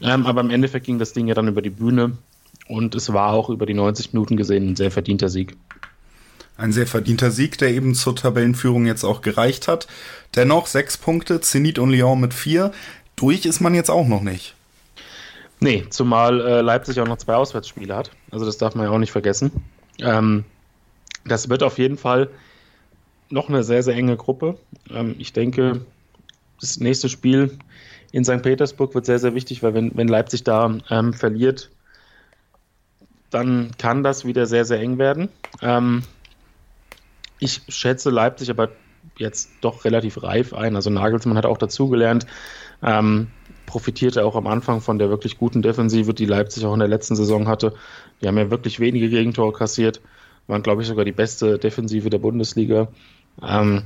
Ähm, 0.00 0.26
aber 0.26 0.40
im 0.40 0.50
Endeffekt 0.50 0.86
ging 0.86 0.98
das 0.98 1.12
Ding 1.12 1.26
ja 1.26 1.34
dann 1.34 1.48
über 1.48 1.62
die 1.62 1.70
Bühne 1.70 2.12
und 2.68 2.94
es 2.94 3.12
war 3.12 3.32
auch 3.32 3.50
über 3.50 3.66
die 3.66 3.74
90 3.74 4.12
Minuten 4.12 4.36
gesehen 4.36 4.70
ein 4.70 4.76
sehr 4.76 4.90
verdienter 4.90 5.28
Sieg. 5.28 5.56
Ein 6.56 6.72
sehr 6.72 6.86
verdienter 6.86 7.30
Sieg, 7.30 7.58
der 7.58 7.70
eben 7.70 7.94
zur 7.94 8.14
Tabellenführung 8.14 8.86
jetzt 8.86 9.04
auch 9.04 9.22
gereicht 9.22 9.66
hat. 9.66 9.88
Dennoch 10.36 10.66
sechs 10.66 10.96
Punkte, 10.96 11.40
Zenit 11.40 11.78
und 11.78 11.90
Lyon 11.90 12.20
mit 12.20 12.32
vier. 12.32 12.72
Durch 13.16 13.44
ist 13.44 13.60
man 13.60 13.74
jetzt 13.74 13.90
auch 13.90 14.06
noch 14.06 14.22
nicht. 14.22 14.54
Nee, 15.60 15.84
zumal 15.90 16.40
äh, 16.40 16.60
Leipzig 16.60 17.00
auch 17.00 17.06
noch 17.06 17.16
zwei 17.18 17.34
Auswärtsspiele 17.34 17.94
hat. 17.94 18.10
Also 18.30 18.44
das 18.44 18.58
darf 18.58 18.74
man 18.74 18.86
ja 18.86 18.92
auch 18.92 18.98
nicht 18.98 19.12
vergessen. 19.12 19.50
Ähm, 19.98 20.44
das 21.24 21.48
wird 21.48 21.62
auf 21.62 21.78
jeden 21.78 21.96
Fall 21.96 22.28
noch 23.30 23.48
eine 23.48 23.64
sehr, 23.64 23.82
sehr 23.82 23.94
enge 23.94 24.16
Gruppe. 24.16 24.58
Ähm, 24.90 25.14
ich 25.18 25.32
denke, 25.32 25.84
das 26.60 26.78
nächste 26.78 27.08
Spiel 27.08 27.58
in 28.12 28.24
St. 28.24 28.42
Petersburg 28.42 28.94
wird 28.94 29.06
sehr, 29.06 29.18
sehr 29.18 29.34
wichtig, 29.34 29.62
weil 29.62 29.74
wenn, 29.74 29.96
wenn 29.96 30.08
Leipzig 30.08 30.44
da 30.44 30.78
ähm, 30.90 31.14
verliert, 31.14 31.70
dann 33.30 33.72
kann 33.76 34.04
das 34.04 34.24
wieder 34.24 34.46
sehr, 34.46 34.64
sehr 34.64 34.80
eng 34.80 34.98
werden. 34.98 35.28
Ähm, 35.60 36.02
ich 37.38 37.62
schätze 37.68 38.10
Leipzig 38.10 38.50
aber 38.50 38.70
jetzt 39.18 39.50
doch 39.60 39.84
relativ 39.84 40.22
reif 40.22 40.54
ein. 40.54 40.76
Also 40.76 40.90
Nagelsmann 40.90 41.36
hat 41.36 41.46
auch 41.46 41.58
dazugelernt. 41.58 42.26
Ähm, 42.82 43.28
profitierte 43.66 44.24
auch 44.24 44.36
am 44.36 44.46
Anfang 44.46 44.80
von 44.80 44.98
der 44.98 45.08
wirklich 45.10 45.38
guten 45.38 45.62
Defensive, 45.62 46.14
die 46.14 46.26
Leipzig 46.26 46.64
auch 46.64 46.74
in 46.74 46.80
der 46.80 46.88
letzten 46.88 47.16
Saison 47.16 47.48
hatte. 47.48 47.74
Die 48.20 48.28
haben 48.28 48.38
ja 48.38 48.50
wirklich 48.50 48.80
wenige 48.80 49.08
Gegentore 49.08 49.52
kassiert, 49.52 50.00
waren, 50.46 50.62
glaube 50.62 50.82
ich, 50.82 50.88
sogar 50.88 51.04
die 51.04 51.12
beste 51.12 51.58
Defensive 51.58 52.10
der 52.10 52.18
Bundesliga. 52.18 52.88
Ähm, 53.42 53.84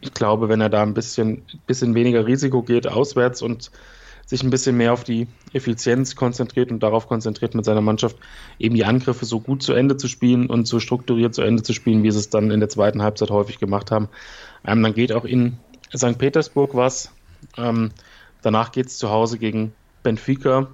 ich 0.00 0.14
glaube, 0.14 0.48
wenn 0.48 0.60
er 0.60 0.68
da 0.68 0.82
ein 0.82 0.94
bisschen, 0.94 1.42
bisschen 1.66 1.94
weniger 1.94 2.26
Risiko 2.26 2.62
geht 2.62 2.86
auswärts 2.86 3.42
und 3.42 3.70
sich 4.28 4.42
ein 4.44 4.50
bisschen 4.50 4.76
mehr 4.76 4.92
auf 4.92 5.02
die 5.02 5.26
Effizienz 5.52 6.14
konzentriert 6.14 6.70
und 6.70 6.82
darauf 6.82 7.08
konzentriert 7.08 7.54
mit 7.54 7.64
seiner 7.64 7.80
Mannschaft, 7.80 8.16
eben 8.60 8.76
die 8.76 8.84
Angriffe 8.84 9.24
so 9.24 9.40
gut 9.40 9.62
zu 9.62 9.72
Ende 9.72 9.96
zu 9.96 10.06
spielen 10.06 10.46
und 10.46 10.68
so 10.68 10.78
strukturiert 10.78 11.34
zu 11.34 11.42
Ende 11.42 11.62
zu 11.62 11.72
spielen, 11.72 12.02
wie 12.02 12.10
sie 12.10 12.18
es 12.18 12.30
dann 12.30 12.50
in 12.50 12.60
der 12.60 12.68
zweiten 12.68 13.02
Halbzeit 13.02 13.30
häufig 13.30 13.58
gemacht 13.58 13.90
haben. 13.90 14.08
Ähm, 14.64 14.82
dann 14.82 14.94
geht 14.94 15.12
auch 15.12 15.24
in 15.24 15.58
St. 15.96 16.18
Petersburg 16.18 16.74
was. 16.74 17.10
Ähm, 17.56 17.90
Danach 18.42 18.72
geht 18.72 18.86
es 18.86 18.98
zu 18.98 19.10
Hause 19.10 19.38
gegen 19.38 19.72
Benfica. 20.02 20.68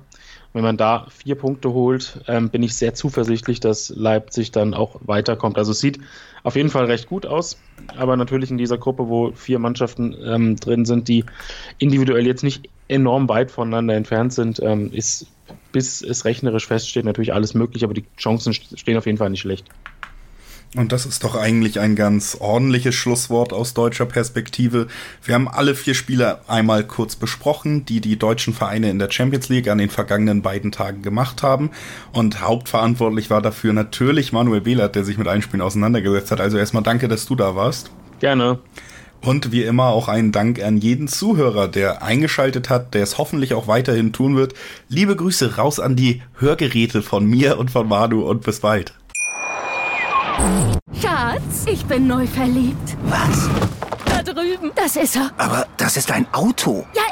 Wenn 0.52 0.62
man 0.62 0.76
da 0.76 1.06
vier 1.10 1.34
Punkte 1.34 1.72
holt, 1.72 2.20
ähm, 2.28 2.48
bin 2.48 2.62
ich 2.62 2.76
sehr 2.76 2.94
zuversichtlich, 2.94 3.58
dass 3.58 3.88
Leipzig 3.88 4.52
dann 4.52 4.72
auch 4.72 5.00
weiterkommt. 5.04 5.58
Also 5.58 5.72
es 5.72 5.80
sieht 5.80 5.98
auf 6.44 6.54
jeden 6.54 6.68
Fall 6.68 6.84
recht 6.84 7.08
gut 7.08 7.26
aus, 7.26 7.58
aber 7.96 8.16
natürlich 8.16 8.52
in 8.52 8.58
dieser 8.58 8.78
Gruppe, 8.78 9.08
wo 9.08 9.32
vier 9.32 9.58
Mannschaften 9.58 10.14
ähm, 10.24 10.56
drin 10.56 10.84
sind, 10.84 11.08
die 11.08 11.24
individuell 11.78 12.24
jetzt 12.24 12.44
nicht 12.44 12.68
enorm 12.88 13.28
weit 13.28 13.50
voneinander 13.50 13.94
entfernt 13.94 14.32
sind, 14.32 14.60
ähm, 14.60 14.90
ist 14.92 15.26
bis 15.72 16.02
es 16.02 16.24
rechnerisch 16.24 16.66
feststeht 16.66 17.04
natürlich 17.04 17.34
alles 17.34 17.54
möglich, 17.54 17.84
aber 17.84 17.94
die 17.94 18.04
Chancen 18.16 18.54
stehen 18.54 18.96
auf 18.96 19.06
jeden 19.06 19.18
Fall 19.18 19.30
nicht 19.30 19.40
schlecht. 19.40 19.66
Und 20.76 20.90
das 20.90 21.06
ist 21.06 21.22
doch 21.22 21.36
eigentlich 21.36 21.78
ein 21.78 21.94
ganz 21.94 22.36
ordentliches 22.40 22.96
Schlusswort 22.96 23.52
aus 23.52 23.74
deutscher 23.74 24.06
Perspektive. 24.06 24.88
Wir 25.22 25.36
haben 25.36 25.46
alle 25.46 25.76
vier 25.76 25.94
Spiele 25.94 26.40
einmal 26.48 26.82
kurz 26.82 27.14
besprochen, 27.14 27.84
die 27.84 28.00
die 28.00 28.18
deutschen 28.18 28.52
Vereine 28.52 28.90
in 28.90 28.98
der 28.98 29.10
Champions 29.10 29.48
League 29.48 29.68
an 29.68 29.78
den 29.78 29.90
vergangenen 29.90 30.42
beiden 30.42 30.72
Tagen 30.72 31.02
gemacht 31.02 31.44
haben. 31.44 31.70
Und 32.12 32.40
hauptverantwortlich 32.40 33.30
war 33.30 33.40
dafür 33.40 33.72
natürlich 33.72 34.32
Manuel 34.32 34.62
Behlert, 34.62 34.96
der 34.96 35.04
sich 35.04 35.16
mit 35.16 35.28
allen 35.28 35.42
Spielen 35.42 35.62
auseinandergesetzt 35.62 36.32
hat. 36.32 36.40
Also 36.40 36.58
erstmal 36.58 36.82
danke, 36.82 37.06
dass 37.06 37.24
du 37.26 37.36
da 37.36 37.54
warst. 37.54 37.92
Gerne. 38.18 38.58
Und 39.24 39.52
wie 39.52 39.62
immer 39.62 39.86
auch 39.86 40.08
einen 40.08 40.32
Dank 40.32 40.62
an 40.62 40.76
jeden 40.76 41.08
Zuhörer, 41.08 41.66
der 41.66 42.02
eingeschaltet 42.02 42.68
hat, 42.68 42.92
der 42.92 43.02
es 43.02 43.16
hoffentlich 43.16 43.54
auch 43.54 43.66
weiterhin 43.66 44.12
tun 44.12 44.36
wird. 44.36 44.52
Liebe 44.88 45.16
Grüße 45.16 45.56
raus 45.56 45.80
an 45.80 45.96
die 45.96 46.20
Hörgeräte 46.38 47.00
von 47.02 47.24
mir 47.24 47.58
und 47.58 47.70
von 47.70 47.88
Manu 47.88 48.22
und 48.22 48.42
bis 48.42 48.60
bald. 48.60 48.92
Schatz, 51.00 51.64
ich 51.66 51.84
bin 51.86 52.06
neu 52.06 52.26
verliebt. 52.26 52.96
Was? 53.04 53.48
Da 54.04 54.22
drüben. 54.22 54.72
Das 54.74 54.96
ist 54.96 55.16
er. 55.16 55.30
Aber 55.38 55.66
das 55.78 55.96
ist 55.96 56.10
ein 56.10 56.26
Auto. 56.32 56.84
Ja, 56.94 57.02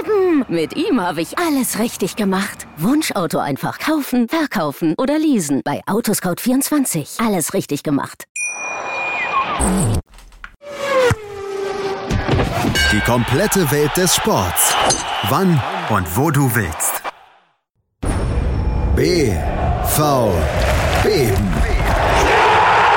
eben. 0.00 0.46
Mit 0.48 0.74
ihm 0.74 1.02
habe 1.02 1.20
ich 1.20 1.38
alles 1.38 1.78
richtig 1.78 2.16
gemacht. 2.16 2.66
Wunschauto 2.78 3.38
einfach 3.38 3.78
kaufen, 3.78 4.26
verkaufen 4.28 4.94
oder 4.96 5.18
leasen. 5.18 5.60
Bei 5.64 5.82
Autoscout24. 5.86 7.22
Alles 7.24 7.52
richtig 7.52 7.82
gemacht. 7.82 8.24
Die 12.90 13.00
komplette 13.00 13.70
Welt 13.70 13.94
des 13.98 14.14
Sports. 14.16 14.74
Wann 15.28 15.60
und 15.90 16.16
wo 16.16 16.30
du 16.30 16.50
willst. 16.54 17.02
BVB. 18.96 19.36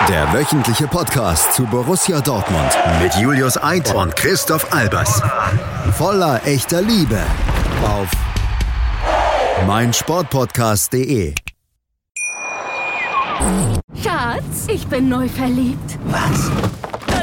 Der 0.08 0.32
wöchentliche 0.32 0.88
Podcast 0.88 1.52
zu 1.52 1.66
Borussia 1.66 2.22
Dortmund 2.22 2.72
mit 3.02 3.16
Julius 3.16 3.62
Eid 3.62 3.94
und 3.94 4.16
Christoph 4.16 4.72
Albers. 4.74 5.22
Voller 5.98 6.40
echter 6.46 6.82
Liebe 6.82 7.20
auf 7.84 8.08
meinsportpodcast.de. 9.68 11.36
Schatz, 14.02 14.68
ich 14.70 14.88
bin 14.88 15.10
neu 15.10 15.28
verliebt. 15.28 16.00
Was? 16.06 16.50